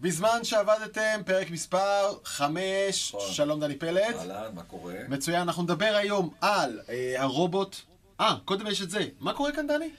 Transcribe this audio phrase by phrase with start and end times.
[0.00, 3.32] בזמן שעבדתם, פרק מספר 5, נכון.
[3.32, 4.14] שלום דני פלד.
[4.18, 4.94] אהלן, מה קורה?
[5.08, 7.76] מצוין, אנחנו נדבר היום על אה, הרובוט.
[8.20, 9.00] אה, קודם יש את זה.
[9.20, 9.90] מה קורה כאן, דני?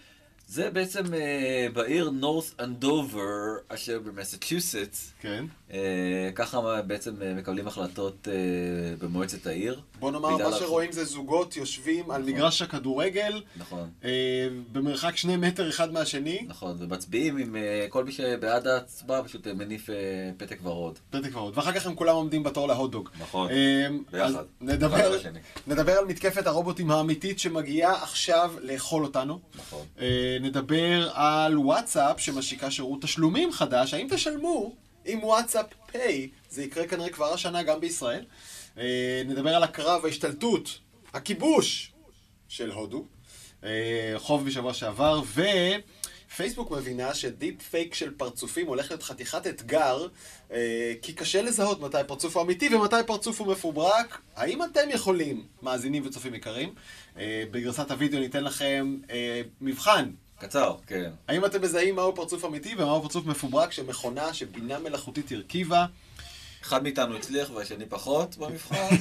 [0.51, 3.21] זה בעצם אה, בעיר נורת' אנדובר,
[3.67, 5.12] אשר במסצ'וסטס.
[5.21, 5.46] כן.
[5.73, 8.33] אה, ככה בעצם אה, מקבלים החלטות אה,
[8.99, 9.81] במועצת העיר.
[9.99, 14.10] בוא נאמר, מה שרואים זה זוגות יושבים על מגרש הכדורגל, נכון, אה,
[14.71, 16.45] במרחק שני מטר אחד מהשני.
[16.48, 19.95] נכון, ומצביעים עם אה, כל מי שבעד ההצבעה, פשוט אה, מניף אה,
[20.38, 20.99] פתק ורוד.
[21.09, 21.57] פתק ורוד.
[21.57, 23.09] ואחר כך הם כולם עומדים בתור להוט-דוג.
[23.20, 24.43] נכון, אה, ביחד.
[24.61, 25.17] נדבר.
[25.67, 29.39] נדבר על מתקפת הרובוטים האמיתית שמגיעה עכשיו לאכול אותנו.
[29.55, 29.85] נכון.
[29.99, 33.93] אה, נדבר על וואטסאפ שמשיקה שירות תשלומים חדש.
[33.93, 34.75] האם תשלמו
[35.05, 36.29] עם וואטסאפ פיי?
[36.49, 38.25] זה יקרה כנראה כבר השנה גם בישראל.
[38.77, 40.79] אה, נדבר על הקרב, ההשתלטות,
[41.13, 41.91] הכיבוש
[42.48, 43.05] של הודו.
[43.63, 45.21] אה, חוב בשבוע שעבר,
[46.31, 50.07] ופייסבוק מבינה שדיפ פייק של פרצופים הולך להיות חתיכת אתגר,
[50.51, 54.21] אה, כי קשה לזהות מתי פרצוף הוא אמיתי ומתי פרצוף הוא מפוברק.
[54.35, 56.73] האם אתם יכולים, מאזינים וצופים יקרים,
[57.17, 60.12] אה, בגרסת הוידאו ניתן לכם אה, מבחן.
[60.40, 61.12] קצר, כן.
[61.27, 65.86] האם אתם מזהים מהו פרצוף אמיתי ומהו פרצוף מפוברק של מכונה שבינה מלאכותית הרכיבה?
[66.64, 68.76] אחד מאיתנו הצליח והשני פחות במבחן,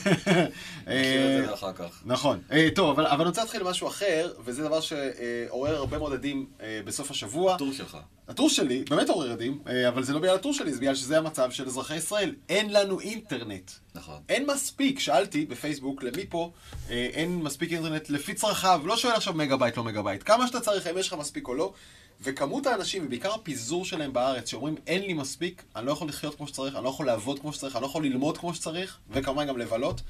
[0.86, 2.02] נשאיר את זה לאחר כך.
[2.04, 2.40] נכון.
[2.52, 6.80] אה, טוב, אבל, אני רוצה להתחיל משהו אחר, וזה דבר שעורר הרבה מאוד עדים אה,
[6.84, 7.54] בסוף השבוע.
[7.54, 7.98] הטור שלך.
[8.28, 11.18] הטור שלי באמת עורר עדים, אה, אבל זה לא בגלל הטור שלי, זה בגלל שזה
[11.18, 12.34] המצב של אזרחי ישראל.
[12.48, 13.70] אין לנו אינטרנט.
[13.94, 14.20] נכון.
[14.28, 16.52] אין מספיק, שאלתי בפייסבוק למי פה,
[16.90, 20.22] אה, אין מספיק אינטרנט לפי צרכיו, לא שואל עכשיו מגה בייט, לא מגה בייט.
[20.24, 21.72] כמה שאתה צריך, האם יש לך מספיק או לא,
[22.20, 26.48] וכמות האנשים, ובעיקר הפיזור שלהם בארץ, שאומרים אין לי מספיק, אני לא יכול לחיות כמו
[26.48, 29.58] שצריך, אני לא יכול לעבוד כמו שצריך, אני לא יכול ללמוד כמו שצריך, וכמובן גם
[29.58, 30.00] לבלות,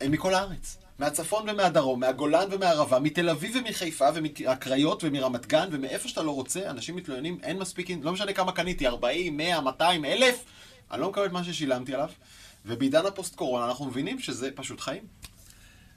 [0.00, 0.78] הם מכל הארץ.
[0.98, 6.96] מהצפון ומהדרום, מהגולן ומהערבה, מתל אביב ומחיפה ומהקריות ומרמת גן ומאיפה שאתה לא רוצה, אנשים
[6.96, 10.44] מתלוננים, אין מספיק, לא משנה כמה קניתי, 40, 100, 200, 1,000,
[10.90, 12.08] אני לא מקבל את מה ששילמתי עליו.
[12.66, 15.02] ובעידן הפוסט קורונה אנחנו מבינים שזה פשוט חיים.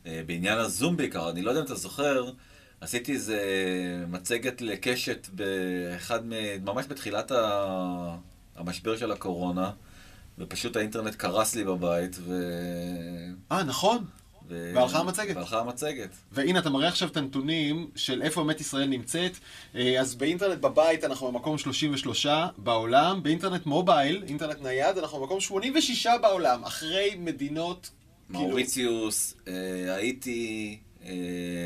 [0.05, 2.29] אה, בעניין הזום בעיקר, אני לא יודע אם אתה זוכר,
[2.81, 3.39] עשיתי איזה
[4.07, 6.31] מצגת לקשת באחד, מ...
[6.65, 8.15] ממש בתחילת ה...
[8.55, 9.71] המשבר של הקורונה,
[10.39, 12.41] ופשוט האינטרנט קרס לי בבית, ו...
[13.51, 14.05] אה, נכון.
[14.49, 14.71] ו...
[14.75, 15.35] והלכה המצגת.
[15.35, 16.09] והלכה המצגת.
[16.31, 19.31] והנה, אתה מראה עכשיו את הנתונים של איפה באמת ישראל נמצאת.
[19.75, 26.07] אה, אז באינטרנט בבית אנחנו במקום 33 בעולם, באינטרנט mobile, אינטרנט נייד, אנחנו במקום 86
[26.21, 27.89] בעולם, אחרי מדינות...
[28.27, 30.94] כאילו, מאוריציוס, אה, האיטי, אה,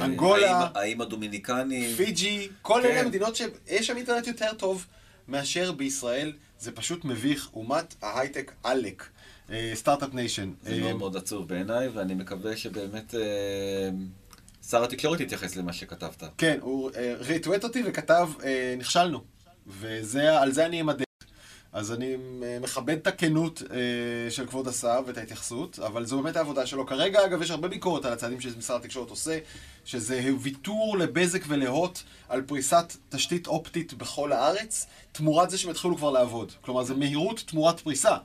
[0.01, 0.69] אנגולה.
[0.75, 1.95] האיים- הדומיניקנים.
[1.95, 2.89] פיג'י, כל כן.
[2.89, 4.85] אלה מדינות שיש שם אינטרנט יותר טוב
[5.27, 6.33] מאשר בישראל.
[6.59, 9.05] זה פשוט מביך, אומת ההייטק עלק.
[9.51, 10.51] אה, Start-Up Nation.
[10.63, 13.19] זה מאוד מאוד עצוב בעיניי, ואני מקווה שבאמת אה,
[14.69, 16.23] שר התקשורת יתייחס למה שכתבת.
[16.37, 19.21] כן, הוא אה, ריטווט אותי וכתב, אה, נכשלנו.
[19.67, 21.03] ועל זה אני אמדד.
[21.73, 26.35] אז אני אה, מכבד את הכנות אה, של כבוד השר ואת ההתייחסות, אבל זו באמת
[26.35, 26.85] העבודה שלו.
[26.85, 29.39] כרגע, אגב, יש הרבה ביקורת על הצעדים שמשרד התקשורת עושה,
[29.85, 31.99] שזה ויתור לבזק ולהוט
[32.29, 36.51] על פריסת תשתית אופטית בכל הארץ, תמורת זה שהם התחילו כבר לעבוד.
[36.61, 38.17] כלומר, זה מהירות תמורת פריסה.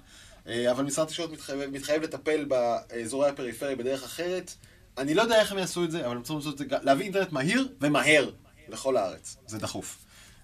[0.49, 4.55] אה, אבל משרד התקשורת מתחייב, מתחייב לטפל באזורי הפריפריה בדרך אחרת.
[4.99, 7.05] אני לא יודע איך הם יעשו את זה, אבל הם צריכים לעשות את זה, להביא
[7.05, 8.31] אינטרנט מהיר ומהר
[8.69, 9.37] לכל הארץ.
[9.47, 9.99] זה דחוף.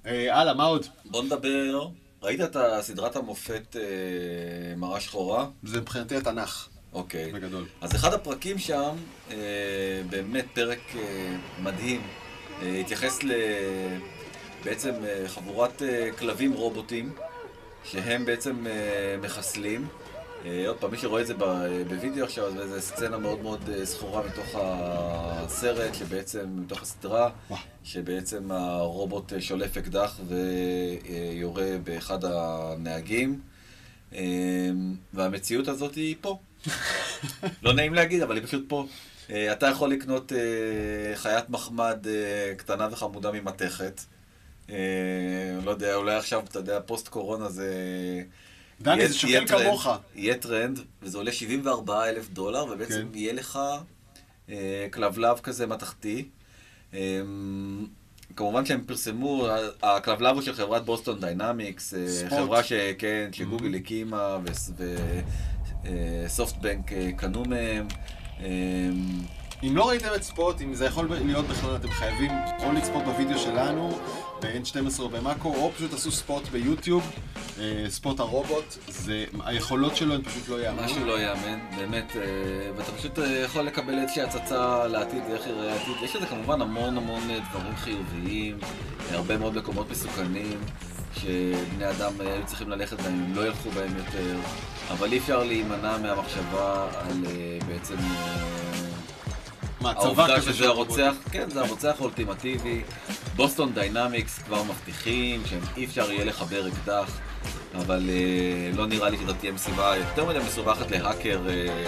[0.07, 0.87] אה, הלאה, מה עוד?
[1.05, 1.89] בוא נדבר,
[2.23, 3.83] ראית את הסדרת המופת אה,
[4.77, 5.47] מראה שחורה?
[5.63, 7.33] זה מבחינתי התנ"ך, אוקיי.
[7.33, 7.67] בגדול.
[7.81, 8.97] אז אחד הפרקים שם,
[9.31, 9.37] אה,
[10.11, 12.03] באמת פרק אה, מדהים,
[12.63, 13.33] אה, התייחס ל...
[14.65, 17.13] בעצם אה, חבורת אה, כלבים רובוטים,
[17.85, 18.73] שהם בעצם אה,
[19.23, 19.89] מחסלים.
[20.45, 23.71] אה, עוד פעם, מי שרואה את זה ב- בווידאו עכשיו, אז זו סצנה מאוד מאוד
[23.73, 27.31] אה, זכורה מתוך הסרט, שבעצם, מתוך הסדרה.
[27.85, 33.41] שבעצם הרובוט אה, שולף אקדח ויורה באחד הנהגים.
[34.15, 34.21] אה,
[35.15, 36.39] והמציאות הזאת היא פה.
[37.63, 38.87] לא נעים להגיד, אבל היא פשוט פה.
[39.31, 40.39] אה, אתה יכול לקנות אה,
[41.17, 44.01] חיית מחמד אה, קטנה וחמודה ממתכת.
[44.71, 44.77] אה,
[45.65, 47.75] לא יודע, אולי עכשיו, אתה יודע, פוסט קורונה זה...
[48.83, 49.89] דני, זה שוקל כמוך.
[50.15, 53.19] יהיה טרנד, וזה עולה 74 אלף דולר, ובעצם כן.
[53.19, 53.59] יהיה לך
[54.49, 56.29] אה, כלבלב כזה מתכתי.
[56.95, 57.21] אה,
[58.37, 59.47] כמובן שהם פרסמו,
[59.83, 62.31] הכלבלב הוא של חברת Boston Dynamics, אה.
[62.31, 64.39] חברה שכן, שגוגל הקימה
[65.85, 67.89] ו SoftBank אה, קנו מהם.
[68.41, 68.47] אה,
[69.63, 72.31] אם לא ראיתם את Spot, אם זה יכול להיות בכלל, אתם חייבים
[72.63, 73.99] או לצפות בווידאו שלנו,
[74.43, 77.11] ב-N12 או במאקו, או פשוט תעשו ספוט ביוטיוב,
[77.59, 80.83] אה, ספוט הרובוט, זה, היכולות שלו הן פשוט לא יאמנו.
[80.83, 82.23] משהו לא ייאמן, באמת, אה,
[82.77, 85.95] ואתה פשוט אה, יכול לקבל איזושהי הצצה לעתיד, איך יראה העתיד.
[86.03, 88.59] יש לזה כמובן המון המון דברים חיוביים,
[89.11, 90.61] הרבה מאוד מקומות מסוכנים,
[91.15, 94.37] שבני אדם היו צריכים ללכת בהם, הם לא ילכו בהם יותר,
[94.91, 97.25] אבל אי אפשר להימנע מהמחשבה על
[97.69, 97.97] בעצם...
[99.81, 102.83] מה, צבא כזה שזה הרוצח, כן, זה הרוצח האולטימטיבי.
[103.37, 107.19] Boston Dynamics כבר מבטיחים שאי אפשר יהיה לחבר אקדח,
[107.75, 111.85] אבל אה, לא נראה לי שזאת תהיה משימה יותר מדי מסובכת להאקר אה,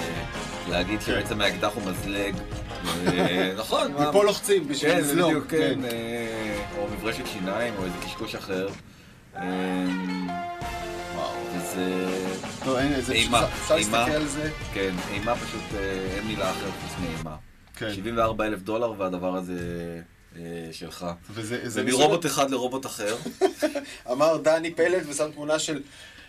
[0.70, 1.06] להגיד כן.
[1.06, 2.34] שבעצם האקדח הוא מזלג.
[3.06, 5.28] אה, נכון, מה- מפה לוחצים בשביל כן, לזלוג.
[5.30, 8.68] בדיוק, כן, אה, או מברשת שיניים, או איזה קשקוש אחר.
[11.14, 11.34] וואו.
[11.56, 12.08] וזה,
[12.64, 13.98] טוב, אין, זה פשוט, אימה, אפשר אימה.
[13.98, 14.50] להסתכל על זה.
[14.74, 15.62] כן, אימה פשוט,
[16.16, 17.36] אין מילה אחרת חוץ מאימה.
[17.76, 17.92] כן.
[17.94, 19.54] 74 אלף דולר והדבר הזה
[20.72, 21.06] שלך.
[21.30, 23.16] וזה זה ומרובוט אחד לרובוט אחר.
[24.12, 25.82] אמר דני פלד ושם תמונה של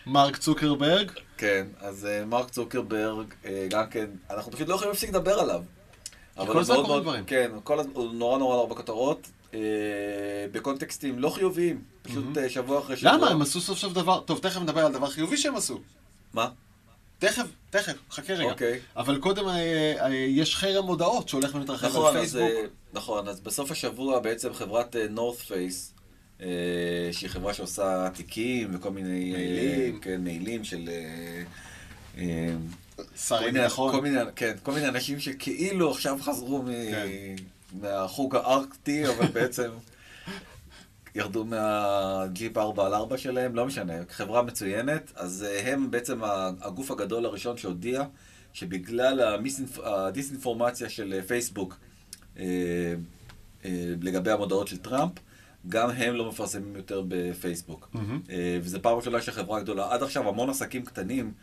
[0.05, 1.11] מרק צוקרברג.
[1.37, 5.61] כן, אז אה, מרק צוקרברג, אה, גם כן, אנחנו פשוט לא יכולים להפסיק לדבר עליו.
[6.37, 7.25] אבל כל הזמן קורים דברים.
[7.25, 9.59] כן, כל הזמן, הוא נורא נורא בכותרות, אה,
[10.51, 13.11] בקונטקסטים לא חיוביים, פשוט אה, שבוע אחרי שבוע.
[13.13, 13.29] למה?
[13.29, 14.19] הם עשו סוף סוף דבר...
[14.19, 15.79] טוב, תכף נדבר על דבר חיובי שהם עשו.
[16.33, 16.49] מה?
[17.27, 18.51] תכף, תכף, חכה רגע.
[18.51, 18.79] אוקיי.
[18.95, 22.51] אבל קודם אה, אה, יש חרם הודעות שהולך ומתרחב נכון, על אז, פייסבוק.
[22.63, 25.93] אה, נכון, אז בסוף השבוע בעצם חברת נורת פייס,
[27.11, 29.33] שהיא חברה שעושה תיקים וכל מיני...
[29.35, 29.99] אה, מעילים.
[29.99, 30.89] כן, מעילים של...
[30.89, 31.43] אה,
[32.17, 32.53] אה,
[33.29, 33.91] כל מיני, ביטחון.
[33.91, 36.67] כל מיני, כן, כל מיני אנשים שכאילו עכשיו חזרו מ...
[36.91, 37.07] כן.
[37.81, 39.69] מהחוג הארקטי, אבל בעצם
[41.15, 46.19] ירדו מהג'יפ 4 על 4 שלהם, לא משנה, חברה מצוינת, אז אה, הם בעצם
[46.61, 48.03] הגוף הגדול הראשון שהודיע
[48.53, 49.37] שבגלל
[49.83, 51.77] הדיסאינפורמציה של אה, פייסבוק
[52.37, 52.43] אה,
[53.65, 55.11] אה, לגבי המודעות של טראמפ,
[55.69, 57.89] גם הם לא מפרסמים יותר בפייסבוק.
[58.29, 61.33] אה, וזו פעם ראשונה שחברה גדולה, עד עכשיו המון עסקים קטנים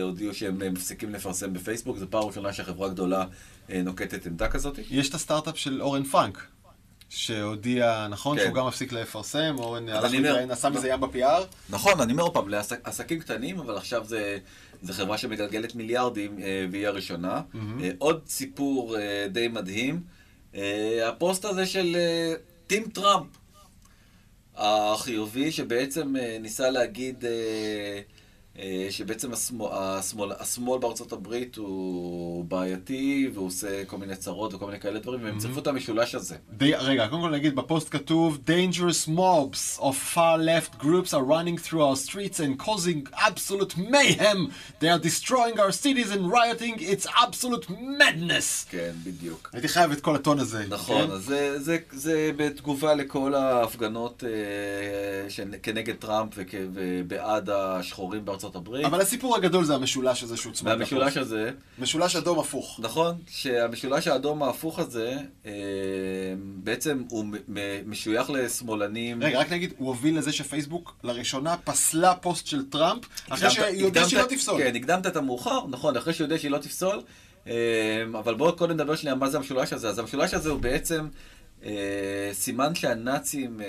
[0.00, 3.24] הודיעו שהם מפסיקים לפרסם בפייסבוק, זו פעם ראשונה שחברה גדולה
[3.84, 4.78] נוקטת עמדה כזאת.
[4.90, 6.46] יש את הסטארט-אפ של אורן פרנק,
[7.08, 8.44] שהודיע, נכון, כן.
[8.44, 11.42] שהוא גם מפסיק לפרסם, אורן הלך אני אומר- להתראיין, עשה מזה ים ב-PR.
[11.70, 14.38] נכון, אני אומר עוד פעם, לעסקים קטנים, אבל עכשיו זה,
[14.82, 17.42] זה חברה שמגלגלת מיליארדים אה, והיא הראשונה.
[17.54, 20.00] אה, עוד סיפור אה, די מדהים,
[21.06, 21.96] הפוסט הזה של
[22.66, 23.26] Team Trump,
[24.56, 27.24] החיובי, שבעצם ניסה להגיד
[28.90, 34.80] שבעצם השמאל, השמאל, השמאל בארצות הברית הוא בעייתי, והוא עושה כל מיני צרות וכל מיני
[34.80, 36.36] כאלה דברים, והם צירפו את המשולש הזה.
[36.52, 41.58] די, רגע, קודם כל נגיד, בפוסט כתוב Dangerous mobs of far left groups are running
[41.58, 44.50] through our streets and causing absolute mayhem.
[44.80, 46.74] They are destroying our cities and rioting.
[46.78, 48.66] It's absolute madness.
[48.70, 49.50] כן, בדיוק.
[49.52, 50.64] הייתי חייב את כל הטון הזה.
[50.68, 51.12] נכון, כן?
[51.12, 58.86] אז זה, זה, זה בתגובה לכל ההפגנות אה, שכנגד טראמפ ובעד השחורים בארצות הברית.
[58.86, 60.70] אבל הסיפור הגדול זה המשולש הזה שהוצמד.
[60.70, 61.16] והמשולש לפוסט.
[61.16, 62.80] הזה, משולש אדום הפוך.
[62.82, 65.52] נכון, שהמשולש האדום ההפוך הזה, אה,
[66.38, 67.24] בעצם הוא
[67.86, 69.22] משוייך לשמאלנים.
[69.22, 74.08] רגע, רק נגיד, הוא הוביל לזה שפייסבוק לראשונה פסלה פוסט של טראמפ, אחרי שהיא יודעת
[74.08, 74.58] שהיא לא תפסול.
[74.58, 77.02] כן, הקדמת את המאוחר, נכון, אחרי שהוא יודע שהיא לא תפסול.
[77.46, 79.88] אה, אבל בואו קודם נדבר שנייה מה זה המשולש הזה.
[79.88, 81.08] אז המשולש הזה הוא בעצם
[82.32, 83.66] סימן שהנאצים אה,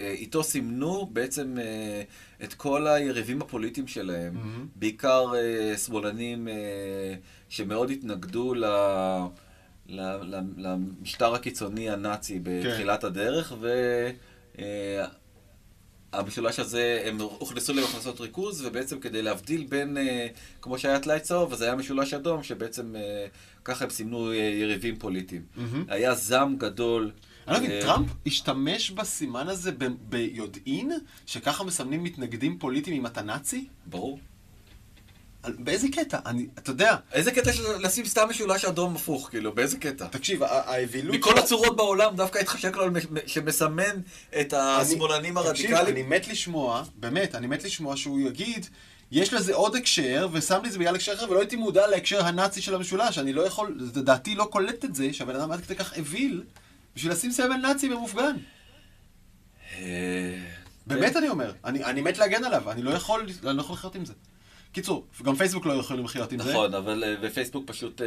[0.00, 2.02] אה, איתו סימנו בעצם אה,
[2.44, 4.34] את כל היריבים הפוליטיים שלהם.
[4.76, 7.14] בעיקר אה, שמאלנים אה,
[7.48, 8.64] שמאוד התנגדו ל...
[10.56, 13.68] למשטר הקיצוני הנאצי בתחילת הדרך, ו...
[14.58, 15.06] אה,
[16.12, 20.26] המשולש הזה, הם הוכנסו להכנסות ריכוז, ובעצם כדי להבדיל בין, אה,
[20.62, 23.26] כמו שהיה טלאי צהוב, אז היה משולש אדום, שבעצם אה,
[23.64, 25.42] ככה הם סימנו אה, יריבים פוליטיים.
[25.56, 25.84] מהמם.
[25.88, 27.10] היה זעם גדול.
[27.48, 29.70] אני לא מבין, טראמפ השתמש בסימן הזה
[30.08, 30.92] ביודעין,
[31.26, 33.66] שככה מסמנים מתנגדים פוליטיים אם אתה נאצי?
[33.86, 34.18] ברור.
[35.48, 36.18] באיזה קטע?
[36.26, 40.06] אני, אתה יודע, איזה קטע לשים סתם משולש אדום הפוך, כאילו, באיזה קטע?
[40.06, 41.14] תקשיב, האווילות...
[41.16, 42.84] מכל הצורות בעולם, דווקא התחשק לו
[43.26, 44.00] שמסמן
[44.40, 46.06] את השמאלנים אני- תקשיב, הרדיקליים.
[46.06, 48.66] אני מת לשמוע, באמת, אני מת לשמוע שהוא יגיד,
[49.12, 52.24] יש לזה עוד הקשר, ושם לי את זה בגלל הקשר אחר, ולא הייתי מודע להקשר
[52.26, 53.18] הנאצי של המשולש.
[53.18, 56.42] אני לא יכול, דעתי לא קולט את זה, שהבן אדם עד כדי כך אוויל,
[56.96, 58.36] בשביל לשים סמל נאצי במופגן.
[59.78, 60.38] אה,
[60.86, 63.94] באמת אני אומר, אני, אני מת להגן עליו, אני לא יכול, אני לא יכול לחיות
[63.94, 64.12] עם זה.
[64.72, 66.50] קיצור, גם פייסבוק לא יכולים לחיות עם זה.
[66.50, 68.06] נכון, אבל אה, בפייסבוק פשוט, אה,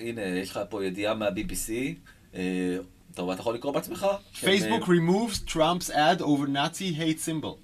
[0.00, 1.70] הנה, יש לך פה ידיעה מה-BBC.
[2.34, 2.76] אה,
[3.14, 4.06] טוב, אתה יכול לקרוא בעצמך?
[4.40, 7.56] פייסבוק שהם, removes Trump's ad over Nazi hate symbol.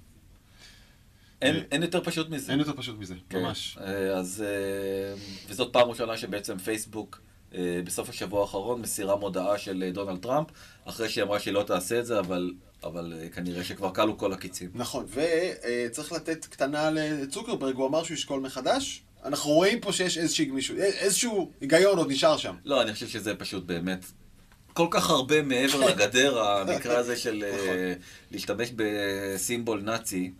[1.43, 2.51] אה, אין- אין יותר פשוט מזה.
[2.51, 3.39] אין יותר פשוט מזה, כן.
[3.41, 3.77] ממש.
[3.81, 5.13] אה, אז, אה,
[5.49, 10.47] וזאת פעם ראשונה שבעצם פייסבוק אה, בסוף השבוע האחרון מסירה מודעה של אה, דונלד טראמפ,
[10.85, 12.53] אחרי שהיא אמרה שהיא לא תעשה את זה, אבל,
[12.83, 14.69] אבל אה, כנראה שכבר כלו כל הקיצים.
[14.75, 19.01] נכון, וצריך לתת קטנה לצוקרברג, הוא אמר שהוא ישקול מחדש.
[19.25, 22.55] אנחנו רואים פה שיש איזושהי גמישות, איזשהו היגיון עוד נשאר שם.
[22.65, 24.05] לא, אני חושב שזה פשוט באמת
[24.73, 28.03] כל כך הרבה מעבר לגדר, המקרה הזה של אה, נכון.
[28.31, 30.31] להשתמש בסימבול נאצי.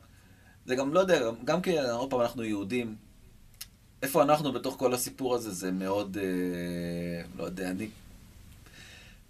[0.66, 2.96] זה גם, לא יודע, גם כי עוד פעם אנחנו יהודים,
[4.04, 7.88] איפה אנחנו בתוך כל הסיפור הזה, זה מאוד, אה, לא יודע, אני...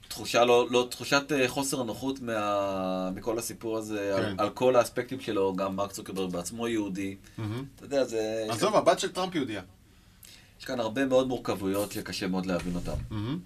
[0.08, 4.24] תחושה לא, לא, תחושת אה, חוסר נוחות מה, מכל הסיפור הזה, כן.
[4.24, 7.16] על, על כל האספקטים שלו, גם מרק צוקרברג בעצמו יהודי.
[7.38, 7.66] מהמם.
[7.76, 8.46] אתה יודע, זה...
[8.50, 9.62] עזוב, הבת של טראמפ יהודייה.
[10.60, 12.92] יש כאן הרבה מאוד מורכבויות שקשה מאוד להבין אותן.
[13.10, 13.40] מהמם.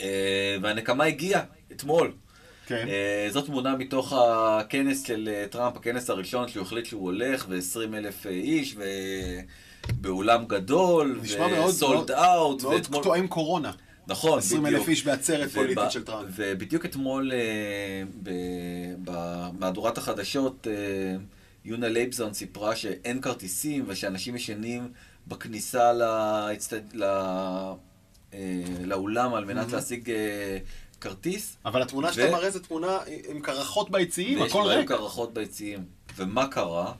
[0.00, 2.12] אה, והנקמה הגיעה אתמול.
[2.66, 2.86] כן.
[2.88, 7.94] אה, זאת תמונה מתוך הכנס של אה, טראמפ, הכנס הראשון שהוא החליט שהוא הולך, ו-20
[7.96, 8.76] אלף איש,
[9.90, 13.72] ובאולם גדול, נשמע מאוד- ו sold מאוד- out, מאוד תואם קורונה.
[14.06, 14.88] נכון, 20 אלף בדיוק.
[14.88, 16.28] איש בעצרת וב- פוליטית של טראמפ.
[16.36, 18.02] ובדיוק אתמול אה,
[19.04, 21.16] במהדורת החדשות, אה,
[21.64, 24.88] יונה לייבזון סיפרה שאין כרטיסים ושאנשים ישנים
[25.26, 26.72] בכניסה להצט...
[26.94, 27.02] ל...
[28.34, 28.38] אה,
[28.84, 29.72] לאולם על מנת Mhm.
[29.72, 30.58] להשיג אה,
[31.04, 31.56] כרטיס.
[31.64, 34.88] אבל התמונה ו- שאתה מראה זו תמונה עם קרחות ביציעים, הכל להם ריק.
[34.88, 35.84] קרחות ביציעים.
[36.16, 36.92] ומה קרה?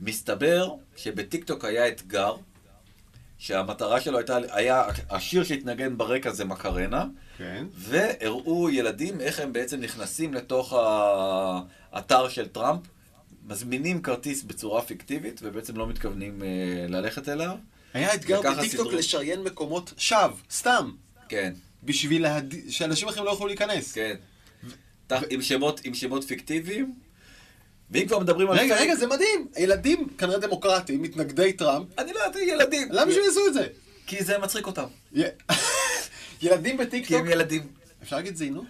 [0.00, 2.34] מסתבר שבטיקטוק היה אתגר,
[3.38, 7.04] שהמטרה שלו הייתה, היה, השיר שהתנגן ברקע זה מקרנה,
[7.38, 7.66] כן.
[7.74, 10.72] והראו ילדים איך הם בעצם נכנסים לתוך
[11.92, 12.80] האתר של טראמפ,
[13.46, 16.48] מזמינים כרטיס בצורה פיקטיבית, ובעצם לא מתכוונים אה,
[16.88, 17.56] ללכת אליו.
[17.94, 18.90] היה אתגר בטיקטוק סידרו.
[18.90, 20.90] לשריין מקומות שווא, סתם,
[21.28, 23.92] כן, בשביל להד- שאנשים אחרים לא יוכלו להיכנס.
[23.92, 24.14] כן.
[25.06, 26.94] ת- עם שמות, עם שמות פיקטיביים.
[27.90, 28.58] ואם כבר מדברים על...
[28.58, 29.48] רגע, רגע, זה מדהים.
[29.58, 32.88] ילדים, כנראה דמוקרטים, מתנגדי טראמפ, אני לא יודעת, ילדים.
[32.92, 33.66] למה שהם יעשו את זה?
[34.06, 34.84] כי זה מצחיק אותם.
[36.42, 37.66] ילדים כי בטיקטוק, הם ילדים.
[38.02, 38.64] אפשר להגיד זיינו?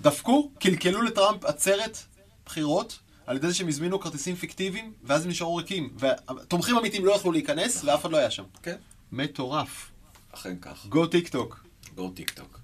[0.00, 1.98] דפקו, קלקלו לטראמפ עצרת
[2.46, 5.90] בחירות על ידי זה שהם הזמינו כרטיסים פיקטיביים, ואז הם נשארו ריקים.
[5.98, 8.42] והתומכים אמיתיים לא יכלו להיכנס, ואף אחד לא היה שם.
[8.62, 8.76] כן,
[9.12, 9.90] מטורף.
[10.32, 10.86] אכן כך.
[10.88, 11.64] go טיקטוק.
[11.94, 12.46] go טיק טוק.
[12.48, 12.57] טוב,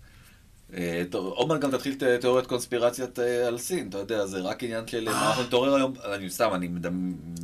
[1.13, 5.05] עוד מעט גם תתחיל תיאוריית קונספירציית אה, על סין, אתה יודע, זה רק עניין של
[5.05, 6.69] מה אנחנו נתעורר היום, אני סתם, אני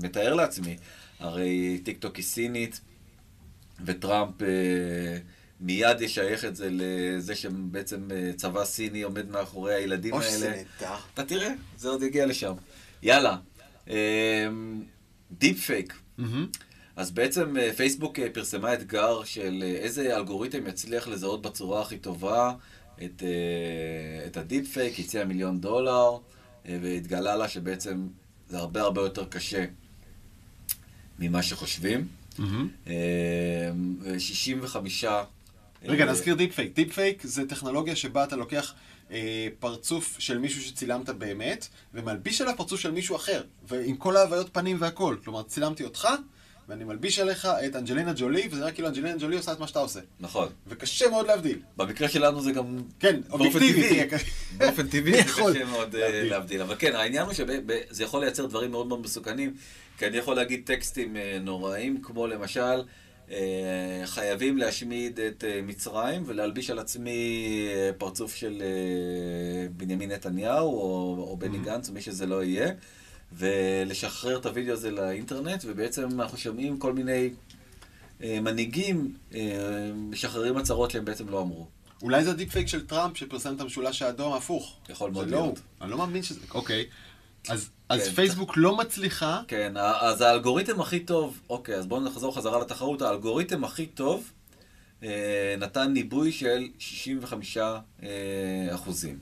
[0.03, 0.77] מתאר לעצמי,
[1.19, 2.81] הרי טיק טוק היא סינית,
[3.85, 4.49] וטראמפ אה,
[5.61, 10.63] מיד ישייך את זה לזה שבעצם אה, צבא סיני עומד מאחורי הילדים אוי, שזה האלה.
[10.81, 10.97] נהדר.
[11.15, 12.53] אתה תראה, זה עוד יגיע לשם.
[13.03, 13.37] יאללה,
[15.31, 15.95] deep fake.
[17.01, 21.99] אז בעצם אה, פייסבוק אה, פרסמה אתגר של אה, איזה אלגוריתם יצליח לזהות בצורה הכי
[21.99, 22.53] טובה
[23.05, 26.17] את, אה, את ה deep fake, הציע מיליון דולר,
[26.69, 28.09] אה, והתגלה לה שבעצם
[28.49, 29.65] זה הרבה הרבה יותר קשה
[31.19, 32.09] ממה שחושבים.
[32.39, 32.69] מהמם.
[32.87, 32.95] אה,
[34.01, 35.05] ו-65...
[35.85, 36.75] רגע, אה, נזכיר deep fake.
[36.75, 38.75] deep fake זה טכנולוגיה שבה אתה לוקח
[39.11, 44.49] אה, פרצוף של מישהו שצילמת באמת, ומלביש עליו פרצוף של מישהו אחר, ועם כל ההוויות
[44.53, 45.17] פנים והכל.
[45.25, 46.09] כלומר, צילמתי אותך,
[46.71, 49.79] ואני מלביש עליך את אנג'לינה ג'ולי, וזה נראה כאילו אנג'לינה ג'ולי עושה את מה שאתה
[49.79, 50.01] עושה.
[50.21, 50.49] נכון.
[50.67, 51.59] וקשה מאוד להבדיל.
[51.77, 52.79] במקרה שלנו זה גם...
[53.01, 53.73] כן, אובייקטיבי.
[53.83, 53.89] טבעי.
[54.09, 54.19] תהיה-
[54.57, 56.63] באופן טבעי יכול קשה מאוד אה, להבדיל?
[56.63, 59.55] אבל כן, העניין הוא שזה יכול לייצר דברים מאוד מאוד מסוכנים,
[59.99, 62.83] כי אני יכול להגיד טקסטים אה, נוראים, כמו למשל,
[63.31, 63.37] אה,
[64.05, 68.63] חייבים להשמיד את מצרים ולהלביש על עצמי פרצוף של
[69.77, 72.69] בנימין נתניהו או או בני גנץ, מי שזה לא יהיה,
[73.33, 77.31] ולשחרר את הוידאו הזה לאינטרנט, ובעצם אנחנו שומעים כל מיני
[78.23, 81.67] אה, מנהיגים אה, משחררים הצהרות שהם בעצם לא אמרו.
[82.03, 84.77] אולי זה ה deep fake של טראמפ שפרסם את המשולש האדום ההפוך.
[84.89, 85.59] יכול מאוד לא להיות.
[85.59, 85.65] הוא.
[85.81, 86.41] אני לא מאמין שזה...
[86.55, 86.87] אוקיי.
[87.49, 89.43] אז אז כן, פייסבוק לא מצליחה...
[89.49, 93.03] כן, אז האלגוריתם הכי טוב, אוקיי, אז בואו נחזור חזרה לתחרות.
[93.03, 94.33] האלגוריתם הכי טוב
[95.03, 97.79] אה, נתן ניבוי של 65 אה,
[98.75, 99.19] אחוזים.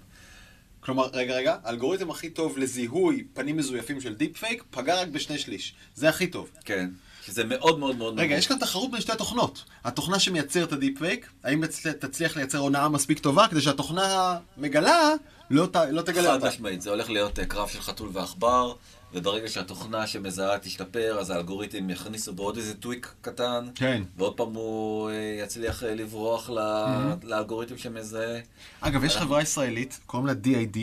[0.88, 5.38] כלומר, רגע, רגע, האלגוריתם הכי טוב לזיהוי פנים מזויפים של deep fake פגע רק בשני
[5.38, 5.75] שליש.
[5.95, 6.50] זה הכי טוב.
[6.64, 6.90] כן,
[7.26, 8.38] שזה מאוד מאוד מאוד רגע, נמוך.
[8.38, 9.64] יש כאן תחרות בין שתי התוכנות.
[9.85, 14.38] התוכנה שמייצרת את ה deep fake, האם תצל- תצליח לייצר הונאה מספיק טובה כדי שהתוכנה
[14.57, 15.12] המגלה
[15.50, 16.49] לא, ת, לא תגלה חד אותה.
[16.49, 18.75] משמעית, זה הולך להיות אה, קרב של חתול ועכבר,
[19.14, 24.02] וברגע שהתוכנה שמזהה תשתפר, אז האלגוריתם יכניסו בו עוד איזה tweak קטן, כן.
[24.16, 28.40] ועוד פעם הוא אה, יצליח אה, לברוח ל- לאלגוריתם שמזהה.
[28.80, 30.78] אגב, יש חברה ישראלית, קוראים לה D-ID,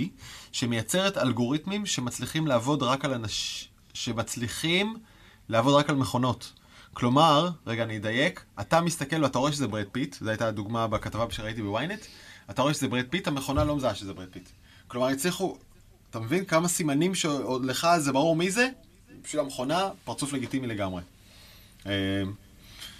[0.51, 3.67] שמייצרת אלגוריתמים שמצליחים לעבוד רק על אנשים...
[3.93, 4.95] שמצליחים
[5.49, 6.53] לעבוד רק על מכונות.
[6.93, 11.25] כלומר, רגע, אני אדייק, אתה מסתכל ואתה רואה שזה ברד פיט, זו הייתה הדוגמה בכתבה
[11.29, 12.05] שראיתי בוויינט,
[12.49, 14.49] אתה רואה שזה ברד פיט, המכונה לא מזהה שזה ברד פיט.
[14.87, 15.57] כלומר, הצליחו,
[16.15, 18.69] אתה מבין כמה סימנים שלך זה ברור מי זה?
[19.23, 21.01] בשביל המכונה, פרצוף לגיטימי לגמרי.
[21.85, 21.91] אה,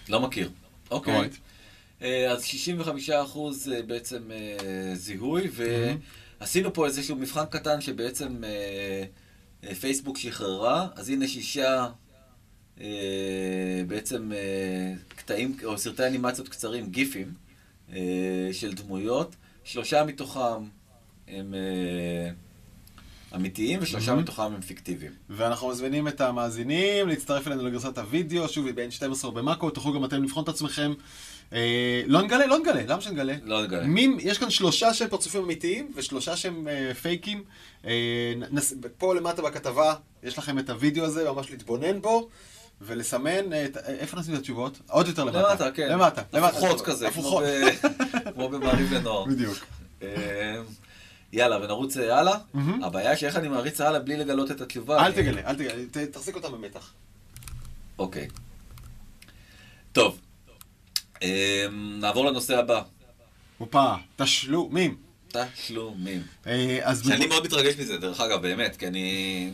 [0.10, 0.50] לא מכיר.
[0.92, 1.16] אוקיי.
[1.16, 1.36] אורייט.
[2.02, 5.50] אה, אז 65 אחוז אה, בעצם אה, זיהוי,
[6.40, 8.42] ועשינו פה איזשהו מבחן קטן שבעצם
[9.80, 11.88] פייסבוק שחררה, אז הנה שישה
[13.88, 14.32] בעצם
[15.08, 17.34] קטעים, או סרטי אנימציות קצרים, גיפים,
[18.52, 20.64] של דמויות, שלושה מתוכם
[21.28, 21.54] הם
[23.36, 24.16] אמיתיים ושלושה Mhm.
[24.16, 25.12] מתוכם הם פיקטיביים.
[25.30, 30.24] ואנחנו מזמינים את המאזינים להצטרף אלינו לגרסת הוידאו, שוב, היא ב-N12 במאקו, תוכלו גם אתם
[30.24, 30.94] לבחון את עצמכם.
[31.54, 33.36] אה, לא נגלה, לא נגלה, למה שנגלה?
[33.44, 33.84] לא נגלה.
[33.88, 37.44] מים, יש כאן שלושה שהם פרצופים אמיתיים ושלושה שהם אה, פייקים.
[37.86, 37.92] אה,
[38.52, 42.30] נס, פה למטה בכתבה יש לכם את הוידאו הזה, ממש להתבונן בו.
[42.82, 44.80] ולסמן, אה, את, איפה נשים את התשובות?
[44.90, 45.42] עוד יותר למטה.
[45.50, 45.90] למטה, כן.
[45.92, 46.58] למטה, למטה.
[46.58, 47.44] הפוכות כזה, הפוכות.
[48.34, 49.26] כמו במעריב לנוער.
[49.26, 49.58] בדיוק.
[51.36, 52.38] יאללה, ונרוץ אה, הלאה.
[52.84, 55.06] הבעיה שאיך אני מעריץ הלאה בלי לגלות את התשובה.
[55.06, 56.94] אל תגלה, אל תגלה, תחזיק אותם במתח.
[58.00, 58.28] אוקיי.
[59.92, 60.20] טוב.
[61.24, 62.82] אה, נעבור לנושא הבא.
[63.58, 64.98] הופה, תשלומים.
[65.28, 66.22] תשלומים.
[66.48, 69.52] אה, אז שאני מאוד מתרגש מזה, דרך אגב, באמת, כי אני...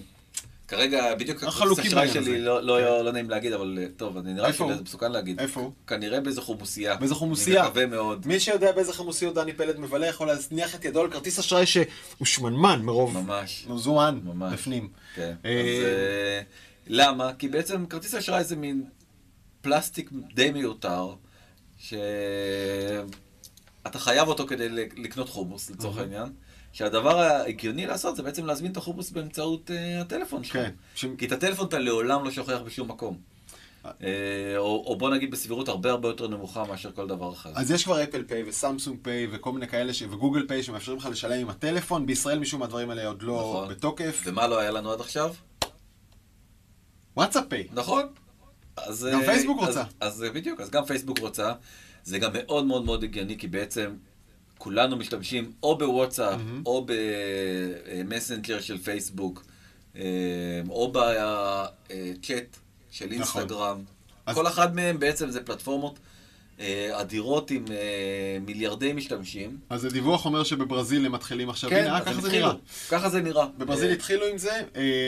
[0.72, 2.38] כרגע בדיוק הכרטיס אשראי שלי הזה.
[2.38, 4.72] לא- לא לא נעים להגיד, אבל אה, טוב, אני נראה הוא?
[4.74, 5.40] שזה מסוכן להגיד.
[5.40, 5.72] איפה הוא?
[5.88, 6.96] כנראה באיזה חומוסייה.
[6.96, 7.60] באיזה חומוסייה.
[7.62, 8.28] אני מקווה מאוד.
[8.28, 11.86] מי שיודע באיזה חמוסיות דני פלד מבלה יכול להזניח את ידו על כרטיס אשראי שהוא
[12.26, 13.66] שמנמן מרוב ממש.
[13.70, 14.54] מזומן ממש.
[14.54, 14.90] בפנים.
[15.16, 15.34] כן.
[15.44, 15.52] אז אה,
[15.84, 16.42] אה,
[16.88, 17.34] למה?
[17.34, 18.84] כי בעצם כרטיס אשראי זה מין
[19.62, 21.14] פלסטיק די מיותר,
[21.80, 23.06] שאתה
[24.00, 25.98] חייב אותו כדי לקנות חומוס, לצורך.
[25.98, 26.28] העניין.
[26.74, 30.54] שהדבר ההגיוני לעשות זה בעצם להזמין את החומוס באמצעות אה, הטלפון שלך.
[30.54, 30.72] כן.
[30.96, 33.18] ש- כי את הטלפון אתה לעולם לא שוכח בשום מקום.
[33.86, 33.92] אה,
[34.58, 37.50] או, או בוא נגיד בסבירות הרבה הרבה יותר נמוכה מאשר כל דבר אחר.
[37.56, 40.02] אז יש כבר אפל פיי וסמסונג פיי וכל מיני כאלה ש...
[40.04, 42.06] וגוגל פיי שמאפשרים לך לשלם עם הטלפון.
[42.06, 43.70] בישראל משום הדברים האלה עוד לא נכון.
[43.70, 44.22] בתוקף.
[44.26, 45.34] ומה לא היה לנו עד עכשיו?
[47.18, 47.68] וואטסאפ פיי.
[47.74, 48.04] נכון.
[48.78, 49.84] אז, גם אה, פייסבוק אז- רוצה.
[50.00, 51.54] אז, אז בדיוק, אז גם פייסבוק רוצה.
[52.04, 53.96] זה גם מאוד מאוד מאוד הגיוני, כי בעצם
[54.64, 56.64] כולנו משתמשים או בוואטסאפ, מהמם.
[56.66, 59.44] או במסנג'ר של פייסבוק,
[59.96, 60.02] אה,
[60.70, 62.58] או בצ'אט
[62.92, 63.12] של נכון.
[63.12, 63.84] אינסטגרם.
[64.26, 66.00] אז- כל אחד מהם בעצם זה פלטפורמות
[66.60, 69.58] אה, אדירות עם אה, מיליארדי משתמשים.
[69.70, 71.70] אז הדיווח אומר שבברזיל הם מתחילים עכשיו.
[71.70, 72.48] כן, הנה, אז ככה זה התחילו.
[72.48, 72.58] נראה.
[72.90, 73.46] ככה זה נראה.
[73.58, 74.62] בברזיל אה, התחילו עם זה,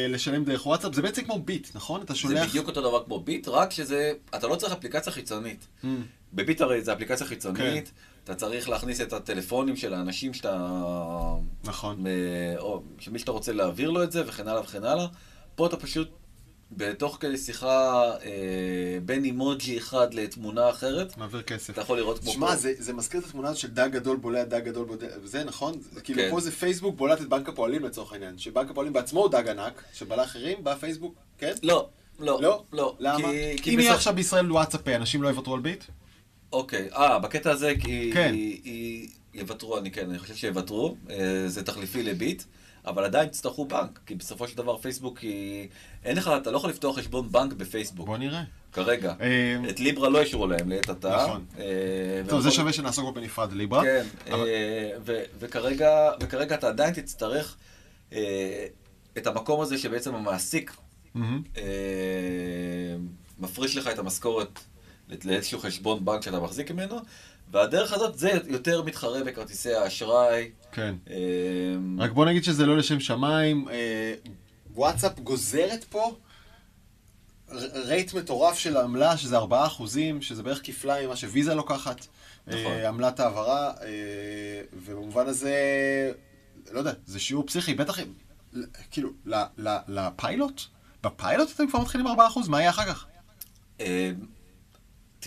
[0.10, 0.94] לשלם דרך וואטסאפ.
[0.96, 2.02] זה בעצם כמו ביט, נכון?
[2.02, 2.50] אתה זה שולח...
[2.50, 5.68] בדיוק אותו דבר כמו ביט, רק שזה, אתה לא צריך אפליקציה חיצונית.
[5.84, 5.88] Mm.
[6.34, 7.84] בביט הרי זה אפליקציה כן.
[8.24, 10.68] אתה צריך להכניס את הטלפונים של האנשים שאתה...
[11.64, 12.08] נכון.
[12.08, 12.12] אה,
[12.60, 15.06] או שמי שאתה רוצה להעביר לו את זה וכן הלאה וכן הלאה.
[15.56, 16.10] פה אתה פשוט,
[16.72, 18.30] בתוך כדי שיחה אה,
[19.06, 21.70] בין אימוג'י אחד לתמונה אחרת, מעביר כסף.
[21.74, 22.56] אתה יכול לראות כמו שמע.
[22.56, 25.74] זה, זה מזכיר את התמונה של דג גדול בולע דג גדול בולע, זה נכון?
[26.04, 26.30] כאילו כן.
[26.32, 29.84] פה זה פייסבוק בולעת את בנק הפועלים לצורך העניין, שבנק הפועלים בעצמו הוא דג ענק,
[29.94, 31.54] שבלע אחרים, בא פייסבוק, כן?
[31.64, 31.88] לא,
[32.20, 32.64] לא, לא?
[32.74, 32.96] לא.
[33.00, 33.28] למה?
[33.32, 35.84] כי, כי אם יהיה בסוף- עכשיו בישראל וואטסאפ, אנשים לא יוותרו על ביט?
[36.54, 38.34] אוקיי, אה, בקטע הזה, כי כן.
[38.34, 41.16] היא- יוותרו, אני כן, אני חושב שיוותרו, אה,
[41.48, 42.44] זה תחליפי לביט,
[42.86, 45.68] אבל עדיין תצטרכו בנק, כי בסופו של דבר פייסבוק היא...
[46.04, 48.44] אין לך, אתה לא יכול לפתוח חשבון בנק בפייסבוק, בוא נראה.
[48.74, 49.13] כרגע.
[49.22, 51.16] אה, את ליברה לא אישרו להם לעת עתה.
[51.26, 51.46] נכון.
[51.60, 51.63] אה,
[52.30, 53.84] טוב, זה שווה שנעסוק בנפרד, ליברה.
[53.84, 54.06] כן,
[55.39, 57.58] וכרגע, אתה עדיין תצטרך
[59.18, 60.76] את המקום הזה שבעצם המעסיק
[63.39, 64.60] מפריש לך את המשכורת
[65.26, 66.99] לאיזשהו חשבון בנק שאתה מחזיק ממנו,
[67.52, 70.52] והדרך הזאת זה יותר מתחרה בכרטיסי האשראי.
[70.71, 70.95] כן.
[71.10, 71.15] אה,
[71.99, 73.69] רק בוא נגיד שזה לא לשם שמיים.
[73.69, 74.13] אה,
[74.73, 76.15] וואטסאפ גוזרת פה
[77.73, 82.06] רייט מטורף של העמלה, שזה 4 אחוזים, שזה בערך כפליים ממה שוויזה לוקחת.
[82.47, 82.60] נכון.
[82.65, 85.56] אה, עמלת העברה, אה, ובמובן הזה,
[86.71, 87.99] לא יודע, זה שיעור פסיכי, בטח,
[88.54, 89.10] ל- כאילו,
[89.88, 90.62] לפיילוט?
[91.04, 93.06] בפיילוט אתם כבר מתחילים 4 אחוז, מה יהיה אחר כך?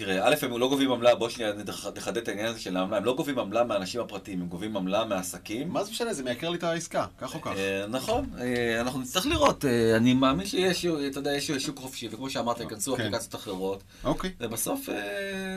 [0.00, 2.76] אה, תראה, א', הם לא גובים עמלה, בוא שנייה נח- נחדד את העניין הזה של
[2.76, 5.68] העמלה, הם לא גובים עמלה מהאנשים הפרטיים, הם גובים עמלה מעסקים.
[5.68, 7.52] מה זה משנה, זה מייקר לי את העסקה, כך או כך.
[7.56, 12.08] אה, נכון, אה, אנחנו נצטרך לראות, אה, אני מאמין שיש, אתה יודע, יש שוק חופשי,
[12.12, 13.02] וכמו שאמרת, ייכנסו כן.
[13.02, 14.32] אפליקציות אחרות, אוקיי.
[14.40, 14.88] ובסוף...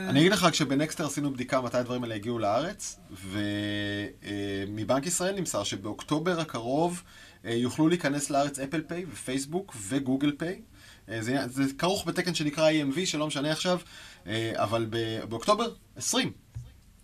[0.08, 3.00] אני אגיד לך, כשבנקסטר עשינו בדיקה מתי הדברים האלה הגיעו לארץ,
[4.68, 7.02] ומבנק ישראל נמסר שבאוקטובר הקרוב
[7.44, 10.60] יוכלו להיכנס לארץ אפל פיי ופייסבוק וגוגל פיי.
[11.20, 13.78] זה, זה כרוך בתקן שנקרא EMV, שלא משנה עכשיו,
[14.56, 16.32] אבל ב- באוקטובר 20.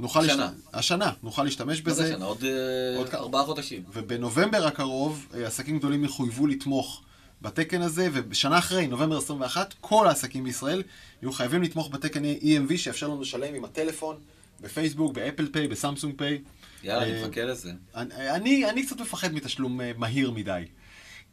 [0.00, 0.36] נוכל השנה.
[0.36, 0.54] להשת...
[0.74, 2.12] השנה, נוכל להשתמש מה זה בזה.
[2.12, 2.24] שנה?
[2.24, 3.82] עוד אה, עוד כ- ארבעה חודשים.
[3.92, 7.02] ובנובמבר הקרוב, אה, עסקים גדולים יחויבו לתמוך
[7.42, 10.82] בתקן הזה, ובשנה אחרי, נובמבר 21, כל העסקים בישראל
[11.22, 14.16] יהיו חייבים לתמוך בתקן EMV, שיאפשר לנו לשלם עם הטלפון,
[14.60, 16.42] בפייסבוק, באפל פיי, בסמסונג פיי.
[16.82, 17.72] יאללה, אה, אני מחכה לזה.
[17.94, 20.62] אני, אני, אני קצת מפחד מתשלום אה, מהיר מדי.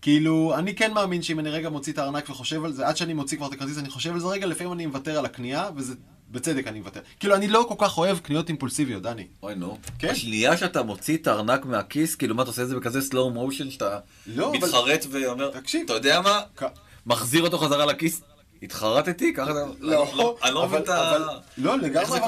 [0.07, 3.13] כאילו, אני כן מאמין שאם אני רגע מוציא את הארנק וחושב על זה, עד שאני
[3.13, 5.93] מוציא כבר את הכרטיס, אני חושב על זה רגע, לפעמים אני מוותר על הקנייה, וזה,
[6.31, 6.99] בצדק אני מוותר.
[7.19, 9.27] כאילו, אני לא כל כך אוהב קניות אימפולסיביות, דני.
[9.43, 9.77] אוי נו.
[9.99, 10.09] כן.
[10.09, 13.69] השנייה שאתה מוציא את הארנק מהכיס, כאילו מה אתה עושה את זה בכזה slow motion
[13.71, 15.81] שאתה לא, אבל- מתחרט ואומר, תקשיב.
[15.85, 16.39] אתה יודע מה?
[16.57, 16.63] כ-
[17.05, 18.21] מחזיר אותו חזרה לכיס
[18.63, 19.33] התחרטתי?
[19.33, 19.59] ככה אתה...
[19.79, 21.17] לא, אני לא מבין אבל- את ה...
[21.57, 22.19] לא, לגמרי,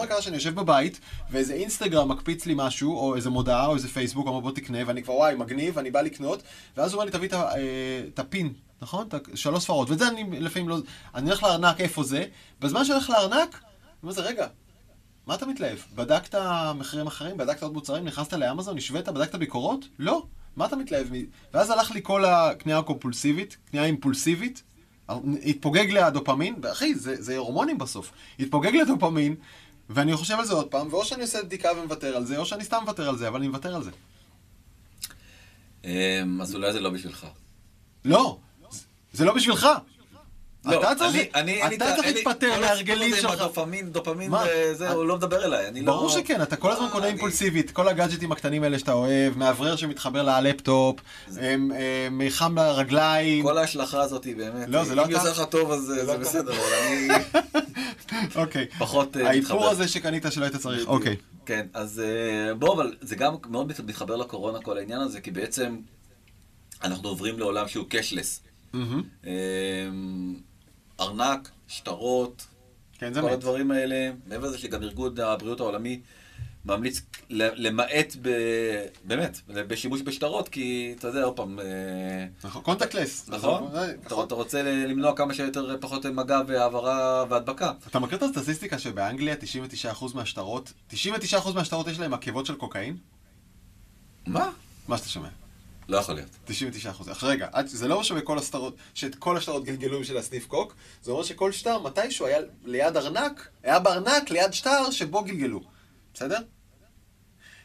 [0.00, 0.06] זה?
[0.08, 4.26] קרה שאני יושב בבית, ואיזה אינסטגרם מקפיץ לי משהו, או איזה מודעה, או איזה פייסבוק,
[4.26, 6.42] אומר בוא תקנה, ואני כבר וואי, מגניב, אני בא לקנות,
[6.76, 9.08] ואז הוא אומר לי, תביא את אה, הפין, נכון?
[9.34, 10.78] שלוש ספרות, ואת זה אני לפעמים לא...
[11.14, 12.24] אני הולך לארנק, איפה זה?
[12.60, 13.62] בזמן שאני הולך לארנק, אני
[14.02, 14.46] אומר לזה, רגע,
[15.26, 15.78] מה אתה מתלהב?
[15.94, 16.34] בדקת
[16.74, 17.36] מחירים אחרים?
[17.36, 18.04] בדקת עוד מוצרים?
[18.04, 18.76] נכנסת לאמזון?
[18.76, 19.08] השווית?
[19.08, 19.84] בדקת ביקורות?
[19.98, 20.22] לא.
[20.56, 21.06] מה אתה מתלהב?
[21.54, 24.62] ואז הלך לי כל הקנייה הקומפולסיבית, קנייה אימפולסיבית,
[25.44, 28.12] התפוגג לי הדופמין, ואחי, זה, זה הורמונים בסוף.
[28.40, 29.34] התפוגג לי הדופמין,
[29.90, 32.64] ואני חושב על זה עוד פעם, ואו שאני עושה בדיקה ומוותר על זה, או שאני
[32.64, 33.90] סתם מוותר על זה, אבל אני מוותר על זה.
[35.84, 37.26] אמ, אז אולי זה לא בשבילך.
[38.04, 38.38] לא,
[39.12, 39.66] זה לא בשבילך.
[40.66, 40.94] לא, אתה
[41.96, 43.30] צריך, להתפטר מההרגלים הזה שלך.
[43.32, 44.44] עם הדופמין, דופמין מה?
[44.70, 45.92] וזה, הוא לא מדבר אליי, אני לא...
[45.92, 49.76] ברור שכן, אתה כל הזמן לא, קונה אימפולסיבית, כל הגאדג'טים הקטנים האלה שאתה אוהב, מאוורר
[49.76, 51.00] שמתחבר ללפטופ,
[51.30, 51.70] אמ,
[52.10, 53.42] מיחם לרגליים.
[53.44, 55.14] כל ההשלכה הזאת היא באמת, לא, זה לא אם.
[55.14, 56.20] עושה לך טוב אז אה, לא זה אתה.
[56.20, 57.08] בסדר, אבל אני
[58.42, 58.66] אוקיי.
[58.78, 59.70] פחות אה, האיפור מתחבר.
[59.70, 60.86] הזה שקנית שלא היית צריך.
[60.88, 61.16] אוקיי.
[61.46, 65.30] כן, אז אה, בוא, אבל זה גם מאוד מת- מתחבר לקורונה כל העניין הזה, כי
[65.30, 65.76] בעצם
[66.84, 68.40] אנחנו עוברים לעולם שהוא קשלס.
[68.72, 69.02] מהמם.
[71.20, 72.46] ארנק, שטרות,
[72.98, 73.32] כן, כל מת.
[73.32, 76.00] הדברים האלה, מעבר לזה שגם ארגון הבריאות העולמי
[76.64, 77.00] ממליץ
[77.30, 78.30] למעט, ב,
[79.04, 83.28] באמת, בשימוש בשטרות, כי אתה יודע, עוד פעם, אה, נכון, קונטקטלס.
[83.28, 83.68] נכון?
[84.06, 87.72] אתה, אתה רוצה למנוע כמה שיותר פחות מגע והעברה והדבקה.
[87.86, 89.34] אתה מכיר את הסטטיסטיקה שבאנגליה
[89.92, 90.94] 99% מהשטרות, 99%
[91.54, 92.96] מהשטרות יש להם עקבות של קוקאין?
[94.26, 94.50] מה?
[94.88, 95.28] מה שאתה שומע.
[95.88, 96.30] לא יכול להיות.
[96.48, 97.10] 99%.
[97.10, 101.10] עכשיו רגע, זה לא אומר שבכל השטרות, שאת כל השטרות גלגלו בשביל הסניף קוק, זה
[101.10, 105.60] אומר שכל שטר מתישהו היה ליד ארנק, היה בארנק ליד שטר שבו גלגלו.
[106.14, 106.38] בסדר?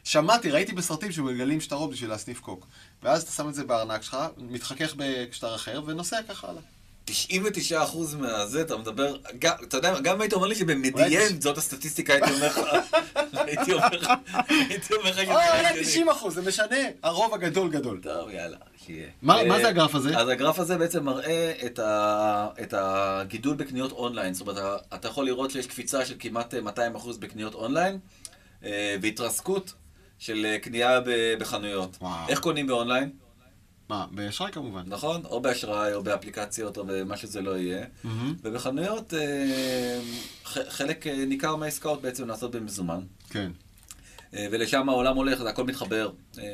[0.04, 2.66] שמעתי, ראיתי בסרטים שמגלגלים שטרות בשביל להסניף קוק.
[3.02, 6.62] ואז אתה שם את זה בארנק שלך, מתחכך בשטר אחר, ונוסע ככה הלאה.
[7.10, 7.12] 99%
[8.18, 10.54] מהזה, אתה מדבר, גם, אתה יודע, גם היית אומר לי
[11.18, 12.60] תש- זאת הסטטיסטיקה, הייתי אומר לך,
[13.32, 14.10] הייתי אומר לך,
[14.48, 15.84] הייתי אומר לך או, הגיוני.
[15.84, 18.00] 90 אחוז, זה משנה, הרוב הגדול גדול.
[18.02, 19.06] טוב, יאללה, שיהיה.
[19.22, 20.18] מה- אה, זה הגרף הזה?
[20.18, 21.80] אז הגרף הזה בעצם מראה את,
[22.76, 24.34] הגידול בקניות אונליין.
[24.34, 24.56] זאת אומרת,
[24.94, 26.70] אתה- יכול לראות שיש קפיצה של כמעט אה, 200%
[27.18, 27.98] בקניות אונליין,
[28.64, 29.72] אה, והתרסקות
[30.18, 31.00] של אה, קנייה
[31.38, 31.98] בחנויות.
[32.28, 33.10] איך קונים באונליין?
[33.88, 34.82] מה, באשראי כמובן.
[34.86, 35.24] נכון?
[35.24, 37.86] או באשראי, או באפליקציות, או במה שזה לא יהיה.
[38.04, 38.34] מהמם.
[38.42, 40.00] ובחנויות, אה,
[40.44, 43.00] חלק אה, ניכר מהעסקאות בעצם נעשות במזומן.
[43.30, 43.50] כן.
[44.34, 46.10] אה, ולשם העולם הולך, זה הכל מתחבר.
[46.38, 46.44] אה,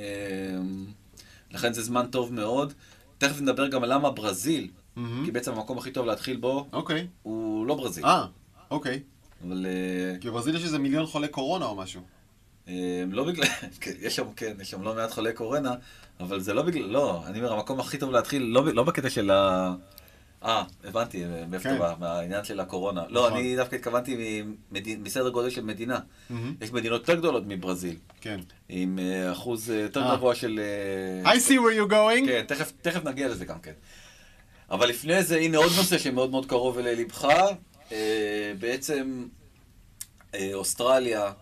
[1.51, 2.73] לכן זה זמן טוב מאוד.
[3.19, 5.25] תכף נדבר גם על למה ברזיל, מהמם.
[5.25, 7.07] כי בעצם המקום הכי טוב להתחיל בו אוקיי.
[7.23, 8.05] הוא לא ברזיל.
[8.05, 8.27] אה,
[8.71, 9.03] אוקיי.
[9.47, 12.01] אבל אה, כי בברזיל יש איזה מיליון חולי קורונה או משהו.
[12.68, 12.74] אה,
[13.11, 13.46] לא בגלל,
[13.81, 15.74] כן, יש שם, כן, יש שם לא מעט חולי קורונה,
[16.20, 19.31] אבל זה לא בגלל, לא, אני אומר, המקום הכי טוב להתחיל, לא, לא בקטע של
[19.31, 19.74] ה...
[20.44, 21.74] אה, הבנתי, מאיפה כן.
[21.76, 23.02] אתה בא, מהעניין של הקורונה.
[23.09, 23.38] לא, נכון.
[23.38, 25.98] אני דווקא התכוונתי ממדי- מסדר גודל של מדינה.
[26.31, 26.54] מהמם.
[26.61, 28.40] יש מדינות יותר גדולות מברזיל, כן.
[28.68, 30.16] עם אה, אחוז אה, יותר אה.
[30.16, 30.61] גבוה של...
[31.24, 32.26] אה, I see where you're going.
[32.26, 33.72] כן, תכף, תכף נגיע לזה גם כן.
[34.70, 37.28] אבל לפני זה, הנה עוד נושא שמאוד מאוד קרוב ללבך.
[37.92, 39.26] אה, בעצם
[40.35, 41.33] אה, אוסטרליה, אה,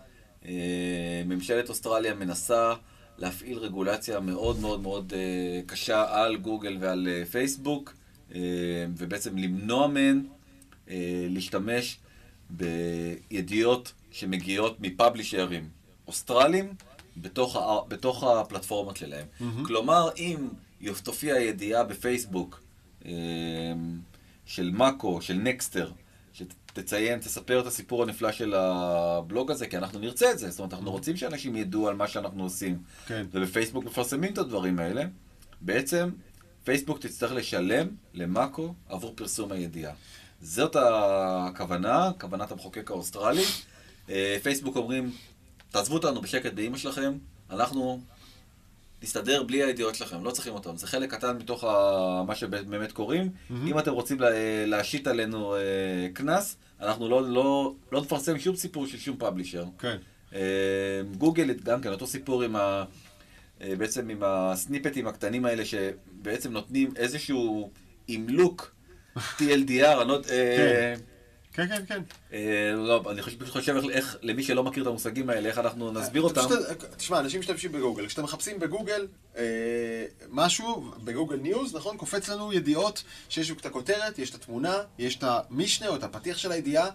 [1.27, 2.75] ממשלת אוסטרליה מנסה
[3.19, 7.95] להפעיל רגולציה מאוד מאוד מאוד אה, קשה על גוגל ועל אה, פייסבוק,
[8.35, 8.41] אה,
[8.97, 10.27] ובעצם למנוע מהן
[10.91, 11.99] אה, להשתמש
[12.51, 15.69] בידיעות שמגיעות מפאבלישרים
[16.07, 16.75] אוסטרלים
[17.17, 19.27] בתוך, ה, בתוך הפלטפורמות שלהם.
[19.41, 19.65] מהמם.
[19.65, 20.49] כלומר, אם
[21.03, 22.61] תופיע ידיעה בפייסבוק
[23.07, 23.13] אה,
[24.47, 25.91] של מאקו, של נקסטר,
[26.77, 30.51] שתציין, תספר את הסיפור הנפלא של הבלוג הזה, כי אנחנו נרצה את זה.
[30.51, 32.79] זאת אומרת, אנחנו רוצים שאנשים ידעו על מה שאנחנו עושים.
[33.07, 33.27] כן.
[33.33, 35.05] ובפייסבוק מפרסמים את הדברים האלה.
[35.61, 36.11] בעצם,
[36.65, 39.93] פייסבוק תצטרך לשלם למאקו עבור פרסום הידיעה.
[40.41, 43.45] זאת הכוונה, כוונת המחוקק האוסטרלי.
[44.11, 45.13] אה, פייסבוק אומרים,
[45.71, 47.13] תעזבו אותנו בשקט באימא שלכם,
[47.51, 48.01] אנחנו
[49.03, 50.77] נסתדר בלי הידיעות שלכם, לא צריכים אותם.
[50.77, 51.69] זה חלק קטן מתוך ה...
[52.27, 53.31] מה שבאמת קוראים.
[53.51, 53.67] מהמם.
[53.67, 54.31] אם אתם רוצים לה-
[54.67, 55.61] להשית עלינו אה,
[56.15, 59.65] קנס, אנחנו לא, לא, לא נפרסם שום סיפור של שום publisher.
[59.79, 59.97] כן.
[60.35, 60.41] אה,
[61.19, 62.85] גוגל גם כן, אותו סיפור עם ה...
[63.63, 67.71] אה, בעצם עם הסניפטים הקטנים האלה שבעצם נותנים איזשהו
[68.09, 68.75] אימלק
[69.17, 69.41] TLDR,
[70.01, 70.95] אני לא יודע, אה,
[71.53, 72.03] כן, כן, כן.
[72.33, 72.39] אה,
[72.77, 76.23] לא, אני חושב- פשוט חושב איך- למי שלא מכיר את המושגים האלה, איך אנחנו נסביר
[76.23, 76.41] אותם.
[76.47, 76.59] פשוט,
[76.97, 78.07] תשמע, אנשים משתמשים בגוגל.
[78.07, 79.43] כשאתם מחפשים בגוגל אה,
[80.31, 81.97] משהו, ב Google News, נכון?
[81.97, 86.39] קופץ לנו ידיעות שיש את הכותרת, יש את התמונה, יש את המשנה או את הפתיח
[86.39, 86.89] של הידיעה.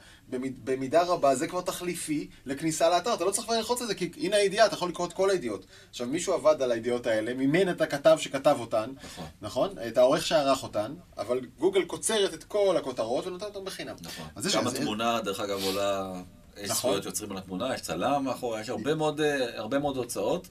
[0.63, 3.13] במידה רבה זה כבר תחליפי לכניסה לאתר.
[3.13, 5.29] אתה לא צריך כבר ללחוץ על זה, כי הנה הידיעה, אתה יכול לקרוא את כל
[5.29, 5.65] הידיעות.
[5.89, 9.25] עכשיו, מישהו עבד על הידיעות האלה, מימן את הכתב שכתב אותן, נכון.
[9.41, 9.75] נכון?
[9.87, 13.95] את העורך שערך אותן, אבל גוגל קוצרת את כל הכותרות ונותנת אותן בחינם.
[14.01, 14.25] נכון.
[14.57, 14.73] גם אז-
[15.21, 16.13] התמונה, דרך אגב, עולה...
[16.57, 16.75] יש נכון.
[16.75, 20.47] זכויות יוצרים על התמונה, יש צלם מאחורי, יש הרבה מאוד, אה, הרבה מאוד הוצאות.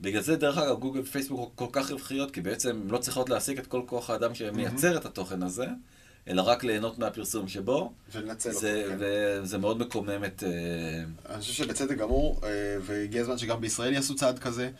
[0.00, 3.58] בגלל זה, דרך אגב, גוגל ופייסבוק כל כך רווחיות, כי בעצם הן לא צריכות להעסיק
[3.58, 5.66] את כל כוח האדם שמייצר את התוכן הזה,
[6.28, 7.92] אלא רק ליהנות מהפרסום שבו.
[8.12, 8.60] ולנצל אותו.
[8.60, 8.96] זה, כן.
[8.98, 10.42] וזה מאוד מקומם את...
[10.46, 12.48] אה, אני חושב שבצדק גמור, אה,
[12.82, 14.70] והגיע הזמן שגם בישראל יעשו צעד כזה.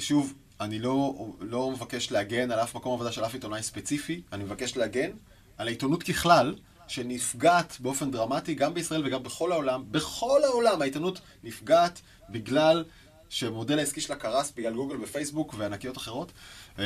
[0.00, 4.44] שוב, אני לא, לא מבקש להגן על אף מקום עבודה של אף עיתונאי ספציפי, אני
[4.44, 5.10] מבקש להגן
[5.58, 6.54] על העיתונות ככלל,
[6.88, 9.84] שנפגעת באופן דרמטי גם בישראל וגם בכל העולם.
[9.90, 12.84] בכל העולם העיתונות נפגעת בגלל
[13.28, 16.32] שהמודל העסקי שלה קרס בגלל גוגל ופייסבוק וענקיות אחרות.
[16.78, 16.84] אה,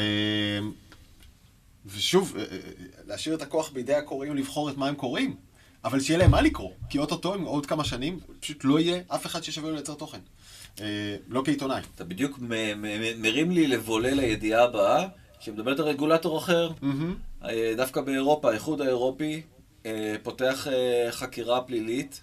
[1.86, 2.58] ושוב, אה, אה,
[3.06, 5.36] להשאיר את הכוח בידי הקוראים לבחור את מה הם קוראים,
[5.84, 9.26] אבל שיהיה להם מה לקרוא, כי אוטוטו, עם עוד כמה שנים, פשוט לא יהיה אף
[9.26, 10.18] אחד ששווה לו לייצר תוכן.
[11.28, 11.80] לא כעיתונאי.
[11.94, 12.38] אתה בדיוק
[13.18, 15.08] מרים לי לבולל הידיעה הבאה,
[15.40, 16.70] שמדברת על רגולטור אחר.
[17.76, 19.42] דווקא באירופה, האיחוד האירופי
[20.22, 22.22] פותח אה, חקירה פלילית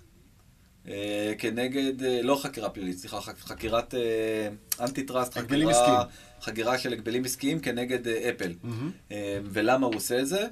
[0.87, 5.43] אה, כנגד, אה, לא חקירה פלילית, סליחה, חק- חקירת אה, אנטי טראסט, חקירה-.
[6.41, 8.53] חקירה של הגבלים עסקיים כנגד אה, אפל.
[9.11, 10.47] אה, ולמה הוא עושה את זה?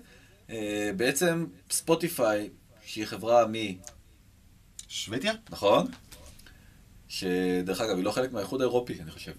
[0.50, 2.50] אה, בעצם ספוטיפיי,
[2.86, 3.54] שהיא חברה מ...
[4.88, 5.34] שוודיה?
[5.50, 5.88] נכון?
[7.08, 9.32] שדרך אגב, היא לא חלק מהאיחוד האירופי, אני חושב.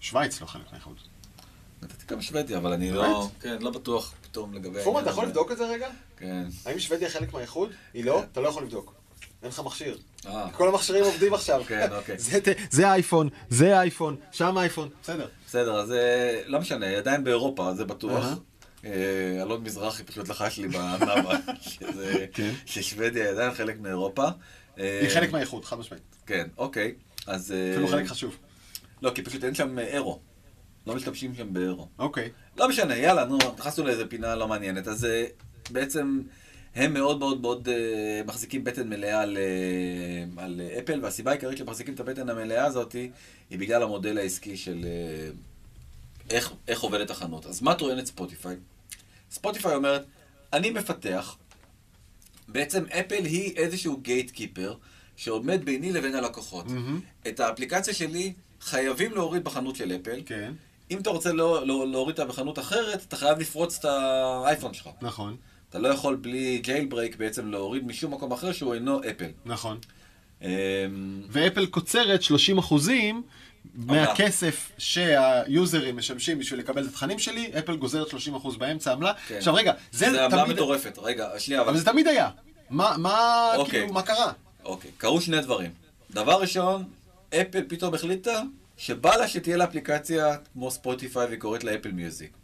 [0.00, 0.96] שווייץ לא חלק מהאיחוד.
[1.82, 3.02] נתתי גם שוודיה, אבל אני באמת?
[3.02, 3.28] לא...
[3.40, 4.82] כן, לא בטוח פתאום לגבי...
[4.84, 5.24] פורמן, אתה יכול.
[5.24, 5.88] לבדוק את זה רגע?
[6.16, 6.46] כן.
[6.66, 7.70] האם שוודיה חלק מהאיחוד?
[7.94, 8.22] היא לא?
[8.32, 8.94] אתה לא יכול לבדוק.
[9.42, 9.98] אין לך מכשיר.
[10.26, 11.62] אה, כל המכשירים עובדים עכשיו.
[11.68, 12.16] כן, אוקיי.
[12.70, 14.88] זה אייפון, זה אייפון, שם אייפון.
[15.02, 15.26] בסדר.
[15.46, 18.24] בסדר, אז אה, לא משנה, עדיין באירופה, זה בטוח.
[18.84, 18.90] אה,
[19.42, 22.50] אלון מזרחי פשוט לחש לי בנאמה, שזה- כן.
[22.66, 24.24] ששוודיה היא עדיין חלק מאירופה.
[24.76, 26.02] היא חלק מהאיחוד, חד משמעית.
[26.26, 26.94] כן, אוקיי.
[27.26, 27.54] אז...
[27.72, 28.36] אפילו חלק חשוב.
[29.02, 30.20] לא, כי פשוט אין שם אירו.
[30.88, 31.88] לא משתמשים שם באירו.
[31.98, 32.30] אוקיי.
[32.56, 34.88] לא משנה, יאללה, נו, נכנסנו לאיזה פינה לא מעניינת.
[34.88, 35.24] אז אה,
[35.70, 36.22] בעצם
[36.74, 41.94] הם מאוד מאוד מאוד אה, מחזיקים בטן מלאה על, אה, על אפל, והסיבה העיקרית שמחזיקים
[41.94, 42.92] את הבטן המלאה הזאת
[43.50, 44.86] היא בגלל המודל העסקי של
[46.30, 47.46] איך, איך עובדת החנות.
[47.46, 48.56] אז מה טוענת ספוטיפיי?
[49.30, 50.04] ספוטיפיי אומרת,
[50.52, 51.36] אני מפתח,
[52.48, 54.74] בעצם אפל היא איזשהו gatekeeper
[55.16, 56.66] שעומד ביני לבין הלקוחות.
[56.66, 57.00] מהמם.
[57.28, 60.22] את האפליקציה שלי חייבים להוריד בחנות של אפל.
[60.26, 60.52] כן,
[60.90, 64.88] אם אתה רוצה לא, לא, להוריד אותה בחנות אחרת, אתה חייב לפרוץ את האייפון שלך.
[65.02, 65.36] נכון,
[65.70, 69.30] אתה לא יכול בלי jailbreak בעצם להוריד משום מקום אחר שהוא אינו אפל.
[69.44, 69.78] נכון.
[70.42, 70.48] אמ,
[71.28, 73.22] ואפל קוצרת 30 אחוזים
[73.74, 79.12] מהכסף שהיוזרים משלמים בשביל לקבל את התכנים שלי, אפל גוזרת 30 אחוז באמצע עמלה.
[79.28, 79.34] כן.
[79.34, 80.56] עכשיו רגע, זה זה עמלה תמיד...
[80.56, 80.98] מטורפת.
[81.02, 81.68] רגע, שנייה, אבל...
[81.70, 82.30] אבל זה תמיד היה.
[82.70, 83.80] מה, מה, אוקיי.
[83.80, 84.32] כאילו, מה קרה?
[84.64, 85.70] אוקיי, קרו שני דברים.
[86.10, 86.84] דבר ראשון,
[87.34, 88.42] אפל פתאום החליטה
[88.78, 92.36] שבא לה שתהיה לה אפליקציה כמו ספוטיפיי והיא קוראת לה אפל מיוזיק.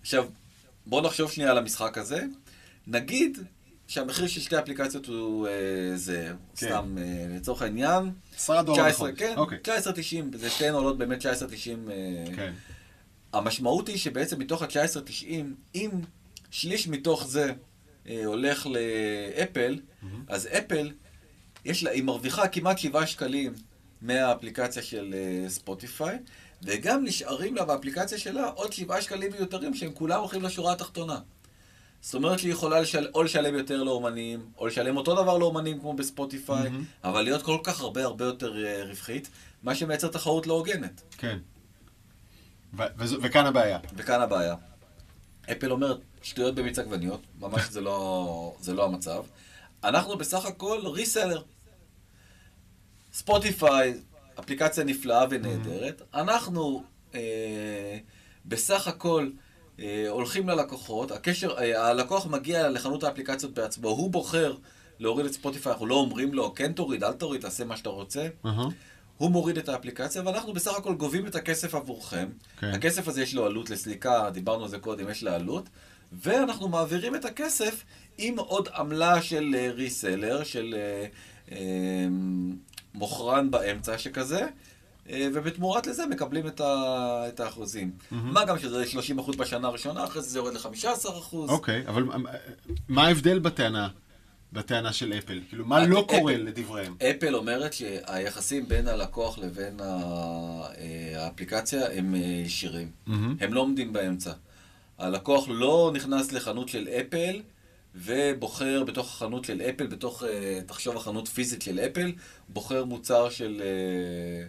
[0.00, 0.24] עכשיו,
[0.86, 2.24] בואו נחשוב שנייה על המשחק הזה.
[2.86, 3.38] נגיד
[3.86, 5.52] שהמחיר של שתי אפליקציות הוא אה,
[5.96, 6.66] זה, כן.
[6.66, 9.22] סתם אה, לצורך העניין, 10 דולר 19, לחודש.
[9.22, 9.58] כן, אוקיי.
[9.64, 11.26] 19.90, זה שתיהן עולות באמת 19.90.
[11.26, 12.52] אה, כן.
[13.32, 15.26] המשמעות היא שבעצם מתוך ה-19.90,
[15.74, 15.90] אם
[16.50, 17.52] שליש מתוך זה
[18.08, 19.80] אה, הולך לאפל,
[20.28, 20.90] אז אפל,
[21.64, 23.52] יש לה, היא מרוויחה כמעט 7 שקלים
[24.02, 26.18] מהאפליקציה של אה, ספוטיפיי,
[26.62, 31.18] וגם נשארים לה באפליקציה שלה עוד 7 שקלים מיותרים שהם כולם הולכים לשורה התחתונה.
[32.00, 33.08] זאת אומרת שהיא יכולה לשל...
[33.14, 36.84] או לשלם יותר לאומנים, או לשלם אותו דבר לאומנים כמו בספוטיפיי, מהמם.
[37.04, 39.28] אבל להיות כל כך הרבה הרבה יותר אה, רווחית,
[39.62, 41.02] מה שמייצר תחרות לא הוגנת.
[41.18, 41.38] כן.
[42.78, 43.78] ו- וזו- וכאן הבעיה.
[43.96, 44.54] וכאן הבעיה.
[45.52, 49.24] אפל אומרת, שטויות במיץ עגבניות, ממש זה לא, זה לא המצב.
[49.84, 51.42] אנחנו בסך הכל ריסלר.
[53.12, 53.94] ספוטיפיי,
[54.40, 56.02] אפליקציה נפלאה ונהדרת.
[56.14, 56.82] אנחנו
[57.14, 57.98] אה,
[58.46, 59.30] בסך הכל
[59.80, 64.54] אה, הולכים ללקוחות, הקשר, אה, הלקוח מגיע לחנות האפליקציות בעצמו, הוא בוחר
[64.98, 68.28] להוריד את ספוטיפיי, אנחנו לא אומרים לו, כן תוריד, אל תוריד, תעשה מה שאתה רוצה.
[68.46, 68.68] אהה.
[69.16, 72.28] הוא מוריד את האפליקציה, ואנחנו בסך הכל גובים את הכסף עבורכם.
[72.58, 72.70] כן.
[72.74, 75.68] הכסף הזה יש לו עלות לסליקה, דיברנו על זה קודם, יש לה עלות,
[76.12, 77.84] ואנחנו מעבירים את הכסף
[78.18, 81.06] עם עוד עמלה של ריסלר, של אה,
[81.52, 82.06] אה,
[82.94, 84.46] מוכרן באמצע שכזה,
[85.10, 86.74] אה, ובתמורת לזה מקבלים את, ה,
[87.28, 87.90] את האחוזים.
[88.10, 88.84] מה גם שזה
[89.16, 91.34] 30% בשנה הראשונה, אחרי זה זה יורד ל-15%.
[91.34, 92.04] אוקיי, אבל
[92.88, 93.88] מה- ההבדל בטענה?
[94.52, 95.40] בטענה של אפל?
[95.48, 96.94] כאילו, מה אפ- לא קורה לדבריהם?
[97.10, 100.66] אפל אומרת שהיחסים בין הלקוח לבין אה,
[101.24, 102.90] האפליקציה הם אה, ישירים.
[103.40, 104.32] הם לא עומדים באמצע.
[104.98, 107.40] הלקוח לא נכנס לחנות של אפל
[107.94, 112.12] ובוחר בתוך החנות של אפל, בתוך, אה, תחשוב החנות פיזית של אפל,
[112.48, 114.46] בוחר מוצר של, אה,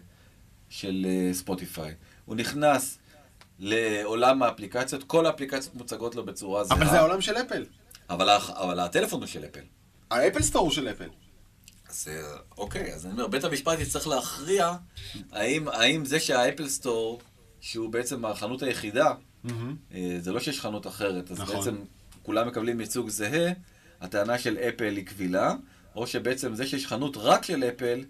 [0.70, 1.94] של אה, ספוטיפיי.
[2.26, 2.98] הוא נכנס
[3.60, 6.78] לעולם האפליקציות, כל האפליקציות מוצגות לו בצורה זהה.
[6.78, 7.66] אבל זה העולם של אפל.
[8.10, 9.64] אבל, אבל הטלפון הוא של אפל.
[10.12, 11.10] האפל סטור הוא של אפל.
[11.90, 12.08] אז
[12.58, 14.74] אוקיי, אז אני אומר, בית המשפט יצטרך להכריע
[15.32, 17.22] האם, האם זה שהאפל סטור,
[17.62, 19.14] שהוא בעצם החנות היחידה.
[19.94, 21.56] אה, זה לא שיש חנות אחרת, אז נכון.
[21.56, 21.76] בעצם
[22.24, 23.52] כולם מקבלים ייצוג זהה,
[24.02, 25.54] הטענה של אפל היא קבילה,
[25.96, 28.04] או שבעצם זה שיש חנות רק של אפל,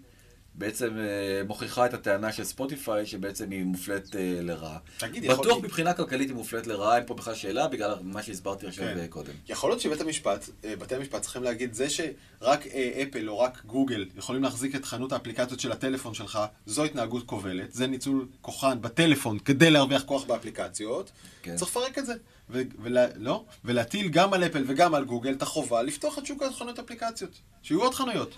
[0.54, 4.78] בעצם אה, מוכיחה את הטענה של ספוטיפיי, שבעצם היא מופלית אה, לרעה.
[4.98, 8.66] תגיד, יכול- בטוח מבחינה כלכלית היא מופלית לרעה, אין פה בכלל שאלה, בגלל מה שהסברתי
[8.66, 8.98] עכשיו כן.
[8.98, 9.32] אה, קודם.
[9.48, 12.66] יכול להיות שבית המשפט, בתי המשפט צריכים להגיד, זה שרק
[13.02, 17.72] אפל או רק גוגל יכולים להחזיק את חנות האפליקציות של הטלפון שלך, זו התנהגות כובלת,
[17.72, 21.10] זה ניצול כוחן בטלפון כדי להרוויח כוח באפליקציות,
[21.42, 21.56] כן.
[21.56, 22.14] צריך לפרק את זה.
[22.50, 26.42] ו- ולה, לא, ולהטיל גם על אפל וגם על גוגל את החובה לפתוח את שוק
[26.42, 27.30] החנויות אפליקציות.
[27.62, 28.34] שיהיו עוד חנויות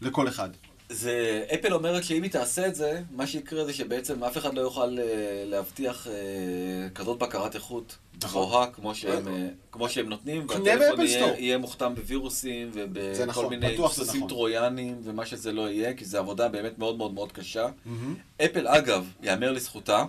[0.00, 0.50] לכל אחד.
[0.92, 4.60] זה, אפל אומרת שאם היא תעשה את זה, מה שיקרה זה שבעצם אף אחד לא
[4.60, 5.04] יוכל אה,
[5.46, 6.12] להבטיח אה,
[6.94, 8.42] כזאת בקרת איכות נכון.
[8.42, 11.06] גבוהה כמו שהם, אה, כמו שהם נותנים, והטלפון
[11.38, 14.28] יהיה, מוכתם בווירוסים ובכל נכון, מיני זה סוסים נכון.
[14.28, 17.68] טרויאנים ומה שזה לא יהיה, כי זו עבודה באמת מאוד מאוד מאוד קשה.
[18.44, 20.04] אפל, אגב, יאמר לזכותה,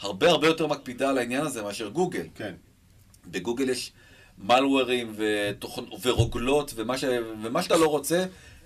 [0.00, 2.26] הרבה הרבה יותר מקפידה על העניין הזה מאשר גוגל.
[2.34, 2.54] כן.
[3.26, 3.92] בגוגל יש
[4.38, 5.84] מלוורים ותוכנ...
[6.02, 7.04] ורוגלות ומה, ש...
[7.42, 8.24] ומה שאתה לא רוצה,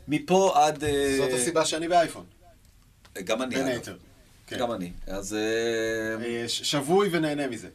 [0.09, 0.85] מפה עד...
[0.85, 2.25] אה, זאת הסיבה שאני באייפון,
[3.25, 3.67] גם אני, בין.
[3.67, 3.97] היתר.
[4.47, 4.59] כן.
[4.59, 4.93] גם אני.
[5.07, 5.35] אז...
[5.35, 7.69] אה, אה, שבוי ונהנה מזה.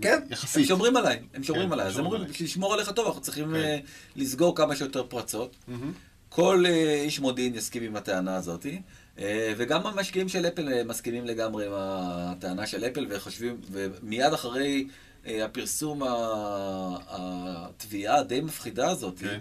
[0.00, 0.66] כן, הם יחסית.
[0.68, 1.86] שומרים עליי, הם שומרים כן, עליי.
[1.86, 2.24] אז הם אומרים.
[2.24, 3.54] בשביל לשמור עליך טוב, אנחנו צריכים כן.
[3.54, 3.78] אה,
[4.16, 5.56] לסגור כמה שיותר פרצות.
[5.68, 5.92] מהמם.
[6.28, 8.66] כל אה, איש מודיעין יסכים עם הטענה הזאת,
[9.18, 14.88] אה, וגם המשקיעים של אפל אה, מסכימים לגמרי עם הטענה של אפל, וחושבים, ומיד אחרי
[15.26, 16.02] אה, הפרסום,
[17.08, 19.40] התביעה הדי מפחידה הזאת, כן.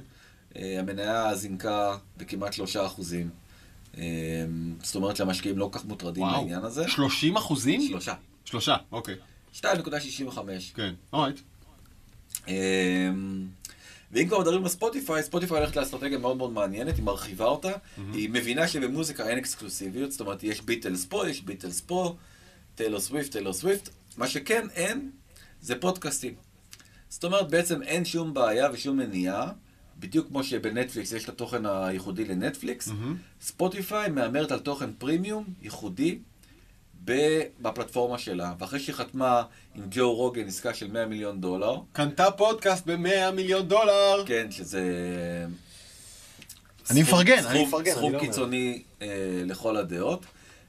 [0.56, 3.30] אה, המניה זינקה בכמעט שלושה אחוזים.
[3.98, 4.04] אה,
[4.84, 6.34] זאת אומרת שהמשקיעים לא כל כך מוטרדים וואו.
[6.34, 6.88] מהעניין הזה.
[6.88, 7.82] 30 אחוזים?
[7.88, 8.14] שלושה.
[8.46, 9.16] שלושה, אוקיי.
[9.56, 9.64] 2.65.
[10.76, 11.40] כן, alright.
[12.48, 13.48] אמ,
[14.12, 17.72] ואם כבר מדברים על ספוטיפיי, ספוטיפיי הולכת לאסטרטגיה מאוד מאוד מעניינת, היא מרחיבה אותה,
[18.14, 22.16] היא מבינה שבמוזיקה אין אקסקלוסיביות, זאת אומרת, יש ביטלס פה, יש ביטלס פה,
[22.76, 25.12] טיילור סוויפט, טיילור סוויפט, מה שכן אין,
[25.62, 26.34] זה פודקאסטים.
[27.10, 29.52] זאת אומרת, בעצם אין שום בעיה ושום מניעה,
[30.02, 33.16] בדיוק כמו שבנטפליקס יש את התוכן הייחודי לנטפליקס, מהמם.
[33.42, 36.20] ספוטיפיי מהמרת על תוכן פרימיום ייחודי
[37.62, 39.44] בפלטפורמה שלה, ואחרי שהיא חתמה
[39.76, 44.24] עם ג'ו רוגן עסקה של 100 מיליון דולר, קנתה פודקאסט ב-100 מיליון דולר.
[44.26, 44.82] כן, שזה...
[46.92, 48.20] אני מפרגן, אני מפרגן, סכום לא.
[48.20, 49.08] קיצוני אה,
[49.46, 50.26] לכל הדעות.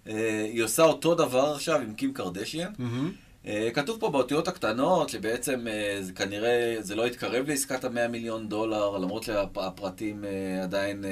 [0.07, 2.73] אה, היא עושה אותו דבר עכשיו עם קים קרדשיאן.
[2.79, 3.12] מהמם.
[3.46, 8.48] אה, כתוב פה באותיות הקטנות שבעצם אה, זה כנראה זה לא יתקרב לעסקת המאה מיליון
[8.48, 11.05] דולר, למרות שהפרטים אה, עדיין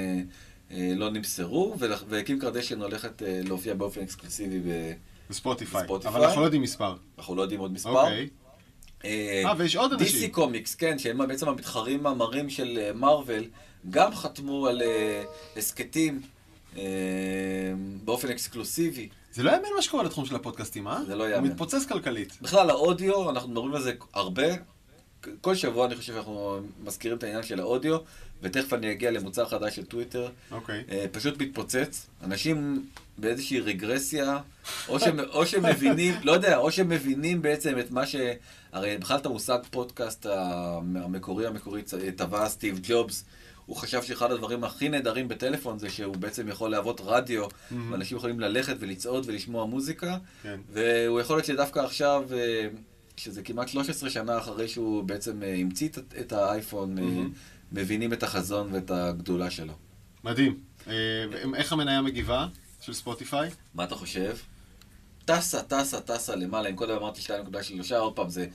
[0.95, 1.75] לא נמסרו,
[2.09, 4.93] וקים קרדשיאן הולכת להופיע באופן אקסקלוסיבי, ב-
[5.29, 5.83] בספוטיפיי.
[5.83, 6.11] בספוטיפיי.
[6.11, 6.95] אבל אנחנו לא יודעים מספר.
[7.17, 7.89] אנחנו לא יודעים עוד מספר.
[7.89, 8.29] אוקיי.
[9.05, 10.29] אה, ויש עוד אנשים.
[10.29, 13.43] DC קומיקס, כן, שהם בעצם המתחרים המרים של מארוול,
[13.89, 14.81] גם חתמו על
[15.57, 16.21] הסכתים
[18.03, 19.09] באופן אקסקלוסיבי.
[19.33, 21.03] זה לא יאמן מה שקורה לתחום של הפודקאסטים, אה?
[21.05, 21.47] זה לא יאמן.
[21.47, 22.41] מתפוצץ כלכלית.
[22.41, 24.47] בכלל, האודיו, אנחנו מדברים על זה הרבה.
[25.41, 27.97] כל שבוע אני חושב שאנחנו מזכירים את העניין של האודיו,
[28.41, 30.29] ותכף אני אגיע למוצר חדש של טוויטר.
[30.51, 30.83] אוקיי.
[30.91, 32.07] אה, פשוט מתפוצץ.
[32.23, 32.85] אנשים
[33.17, 34.39] באיזושהי רגרסיה,
[34.87, 38.15] או, שהם, או שהם מבינים, לא יודע, או שהם מבינים בעצם את מה ש...
[38.71, 40.25] הרי בכלל את המושג פודקאסט
[40.95, 41.81] המקורי המקורי
[42.15, 43.25] טבע סטיב ג'ובס.
[43.71, 47.45] הוא חשב שאחד הדברים הכי נהדרים בטלפון זה שהוא בעצם יכול להוות רדיו,
[47.91, 50.59] ואנשים יכולים ללכת ולצעוד ולשמוע מוזיקה, כן.
[50.69, 52.67] והוא יכול להיות שדווקא עכשיו, אה,
[53.17, 57.03] שזה כמעט 13 שנה אחרי שהוא בעצם אה, המציא את- האייפון, אה,
[57.71, 59.73] מבינים את החזון ואת הגדולה שלו.
[60.23, 60.59] מדהים.
[61.55, 62.47] איך המניה מגיבה
[62.81, 63.49] של ספוטיפיי?
[63.75, 64.37] מה אתה חושב?
[65.25, 67.31] טסה, טסה, טסה למעלה, אם קודם אמרתי 2.3,
[67.95, 68.47] עוד פעם, זה,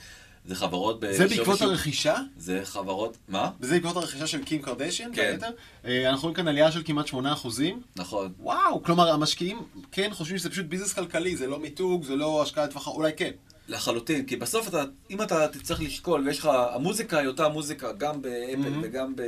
[0.47, 1.11] זה חברות ב...
[1.13, 2.17] זה שווי בעקבות שוק- הרכישה?
[2.39, 3.51] זה חברות, מה?
[3.61, 5.11] וזה בעקבות הרכישה של קים קרדשיאן?
[5.15, 5.23] כן.
[5.23, 5.51] בין היתר?
[5.85, 7.81] אה, אנחנו רואים כאן עלייה של כמעט 8 אחוזים.
[7.97, 8.33] נכון.
[8.39, 9.59] וואו, כלומר, המשקיעים
[9.93, 13.31] כן חושבים שזה פשוט ביזנס כלכלי, זה לא מיתוג, זה לא השקעה לטווח, אולי כן.
[13.69, 18.23] לחלוטין, כי בסוף אתה, אם אתה תצטרך לשקול, ויש לך, המוזיקה היא אותה מוזיקה גם
[18.23, 18.83] באפל Mhm.
[18.83, 19.23] וגם ב...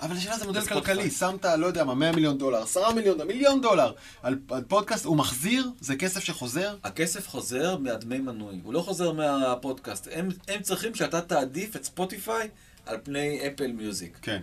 [0.00, 0.60] אבל השאלה זה מודל.
[0.60, 3.92] כלכלי, שמת, לא יודע מה, 100 מיליון דולר, 10 מיליון מיליון דולר
[4.22, 5.70] על, על פודקאסט, הוא מחזיר?
[5.80, 6.76] זה כסף שחוזר?
[6.84, 10.08] הכסף חוזר מהדמי מנוי, הוא לא חוזר מהפודקאסט.
[10.12, 12.48] הם, הם צריכים שאתה תעדיף את ספוטיפיי
[12.86, 14.18] על פני אפל מיוזיק.
[14.22, 14.40] כן.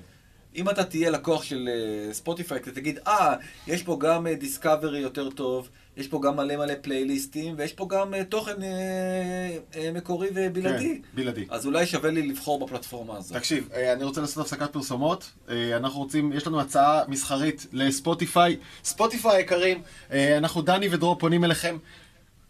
[0.55, 3.35] אם אתה תהיה לקוח של אה, ספוטיפיי, אתה תגיד, אה,
[3.67, 8.13] יש פה גם discovery יותר טוב, יש פה גם מלא מלא פלייליסטים, ויש פה גם
[8.13, 10.95] אה, תוכן אה, אה, מקורי ובלעדי.
[10.95, 11.45] כן, בלעדי.
[11.49, 13.37] אז אולי שווה לי לבחור בפלטפורמה הזאת.
[13.37, 15.31] תקשיב, אני רוצה לעשות הפסקת פרסומות.
[15.49, 18.57] אנחנו רוצים, יש לנו הצעה מסחרית לספוטיפיי.
[18.83, 19.81] ספוטיפיי היקרים,
[20.11, 21.77] אנחנו, דני ודרור, פונים אליכם.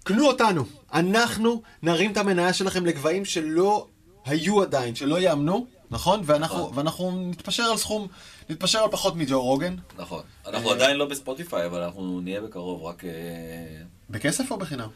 [0.03, 0.63] קנו אותנו.
[0.93, 3.87] אנחנו נרים את המניה שלכם לגבהים שלא
[4.25, 6.21] היו עדיין, שלא יאמנו, נכון?
[6.25, 6.77] ואנחנו, נכון.
[6.77, 8.07] ואנחנו נתפשר על סכום,
[8.49, 9.75] נתפשר על פחות מג'ו רוגן.
[9.97, 10.23] נכון.
[10.47, 13.05] אנחנו אה, עדיין לא בספוטיפיי, אבל אנחנו נהיה בקרוב, רק...
[13.05, 13.09] אה,
[14.09, 14.87] בכסף או בחינם?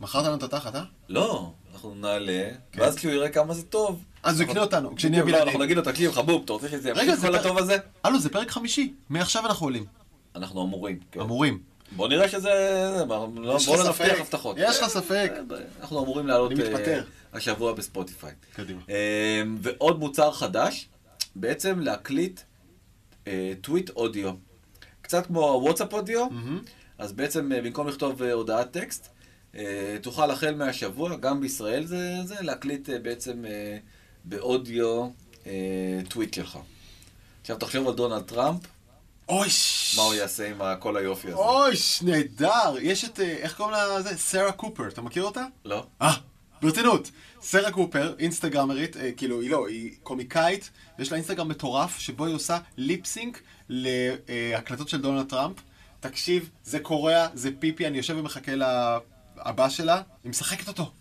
[0.00, 0.82] מכרת לנו את התחת, אה?
[1.08, 2.80] לא, אנחנו נעלה, כן.
[2.80, 4.02] ואז כשהוא יראה כמה זה טוב...
[4.22, 5.46] אז הוא אנחנו- יקנה אותנו, כשנהיה לא, בלעדים.
[5.46, 7.76] אנחנו נגיד לו, תקשיב, חבוב, אתה רוצה שזה ימשיך כל הטוב הזה?
[8.04, 8.94] הלו, זה פרק חמישי.
[9.08, 9.84] מעכשיו אנחנו עולים.
[10.36, 10.98] אנחנו אמורים.
[11.12, 11.20] כן.
[11.20, 11.58] אמורים.
[11.96, 12.50] בוא נראה שזה...
[12.98, 14.20] לא- בוא לך לא נבטיח?
[14.20, 14.56] הבטחות.
[14.58, 15.32] יש לך ספק?
[15.80, 17.04] אנחנו אמורים לעלות אני אה, מתפטר.
[17.32, 18.32] השבוע בספוטיפיי.
[18.54, 18.80] קדימה.
[18.90, 20.88] אה, ועוד מוצר חדש,
[21.36, 22.40] בעצם להקליט
[23.26, 24.32] אה, טוויט אודיו.
[25.02, 26.62] קצת כמו וואטסאפ אודיו, מהמם.
[26.98, 29.08] אז בעצם אה, במקום לכתוב אה, הודעת טקסט,
[29.54, 33.78] אה, תוכל החל מהשבוע, גם בישראל זה, זה להקליט אה, בעצם אה,
[34.24, 35.08] באודיו
[35.46, 35.52] אה,
[36.08, 36.58] טוויט שלך.
[37.40, 38.60] עכשיו תחשוב על דונלד טראמפ,
[39.28, 39.94] אויש!
[39.96, 41.36] מה הוא יעשה עם כל היופי הזה.
[41.36, 42.74] אויש, נהדר!
[42.80, 44.16] יש את, אה, איך קוראים לזה?
[44.16, 45.44] שרה קופר, אתה מכיר אותה?
[45.64, 45.86] לא?
[46.02, 46.14] אה,
[46.62, 47.10] ברצינות.
[47.42, 52.34] סרה קופר, אינסטגרמרית, אה, כאילו, היא לא, היא קומיקאית, ויש לה אינסטגרם מטורף, שבו היא
[52.34, 55.56] עושה ליפסינק להקלטות של דונלד טראמפ.
[56.00, 60.92] תקשיב, זה קורע, זה פיפי, אני יושב ומחכה לבא שלה, היא משחקת אותו.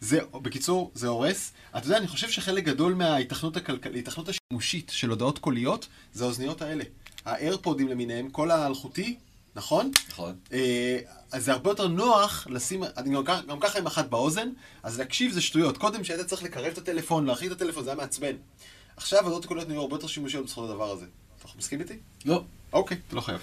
[0.00, 1.52] זה, בקיצור, זה הורס.
[1.76, 6.62] אתה יודע, אני חושב שחלק גדול מההיתכנות הכלכלית, ההיתכנות השימושית של הודעות קוליות, זה האוזניות
[6.62, 6.84] האלה.
[7.24, 9.16] האיירפודים למיניהם, כל האלחוטי,
[9.56, 9.90] נכון?
[10.08, 10.34] נכון.
[10.52, 10.98] אה,
[11.34, 14.48] אז זה הרבה יותר נוח לשים, אני גם, גם ככה עם אחת באוזן,
[14.82, 15.78] אז להקשיב זה שטויות.
[15.78, 18.36] קודם שהיית צריך לקרב את הטלפון, להרחיק את הטלפון, זה היה מעצבן.
[18.96, 21.06] עכשיו הודעות קוליות נהיו הרבה יותר שימושיות בזכות הדבר הזה.
[21.38, 21.94] אתה מסכים איתי?
[22.24, 22.42] לא.
[22.72, 23.40] אוקיי, אתה לא חייב.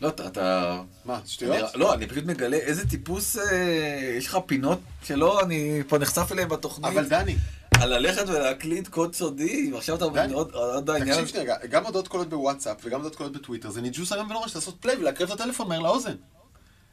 [0.00, 0.26] לא, אתה...
[0.26, 0.82] אתה...
[1.04, 1.56] מה, שטויות?
[1.56, 6.32] אני, לא, אני פשוט מגלה איזה טיפוס, אה, יש לך פינות שלא, אני פה נחשף
[6.32, 6.92] אליהן בתוכנית.
[6.92, 7.36] אבל דני,
[7.80, 12.28] על ללכת ולהקליט קוד סודי, ועכשיו אתה דני, עוד, העניין תקשיב שנייה, גם הודעות קוליות
[12.28, 15.80] בוואטסאפ וגם הודעות קוליות בטוויטר, זה ניג'וס היום ונורא לעשות פליי ולהקרב את הטלפון מהר
[15.80, 16.14] לאוזן.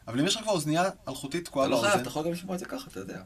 [0.10, 2.32] אבל אם יש לך כבר אוזנייה אלחוטית תקועה אתה לא חייב, באוזן, אתה יכול גם
[2.32, 3.22] לשמוע את זה ככה, אתה יודע.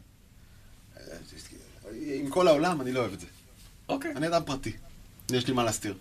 [1.96, 3.28] עם כל העולם, אני לא אוהב את זה.
[3.90, 4.72] אוקיי, אני אדם פרטי.
[5.32, 5.98] יש לי מה להסתיר.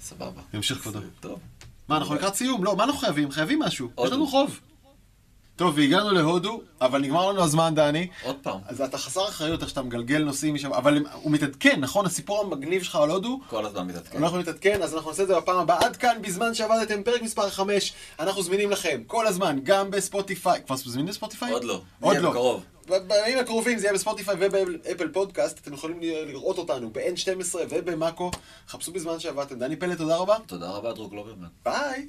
[0.00, 0.42] סבבה.
[0.54, 1.00] ימשיך כבודו.
[1.20, 1.40] טוב.
[1.88, 2.64] מה, אנחנו לקראת סיום?
[2.64, 3.30] לא, מה אנחנו חייבים?
[3.30, 3.90] חייבים משהו.
[4.04, 4.10] יש.
[4.12, 4.60] לנו חוב.
[5.60, 8.08] טוב, והגענו להודו, אבל נגמר לנו הזמן, דני.
[8.22, 12.06] עוד פעם, אז אתה חסר אחריות איך שאתה מגלגל נושאים משם, אבל הוא מתעדכן, נכון?
[12.06, 13.40] הסיפור המגניב שלך על הודו?
[13.50, 14.18] כל הזמן מתעדכן.
[14.18, 15.84] אנחנו נתעדכן, אז אנחנו נעשה את זה בפעם הבאה.
[15.84, 20.60] עד כאן, בזמן שעבדתם, פרק מספר 5, אנחנו זמינים לכם כל הזמן, גם בספוטיפיי.
[20.66, 21.52] כבר זמינים בספוטיפיי?
[21.52, 21.80] עוד לא.
[22.00, 22.30] עוד לא.
[22.30, 22.64] בקרוב.
[22.86, 28.30] בימים הקרובים זה יהיה בספוטיפיי ובאפל פודקאסט, אתם יכולים לראות אותנו ב-N12 ובמאקו.
[28.68, 29.58] חפשו בזמן שעבדתם.
[29.58, 30.36] דני פלד, תודה רבה.
[30.46, 31.48] תודה רבה, דרור גלוברמן.
[31.64, 32.06] ביי.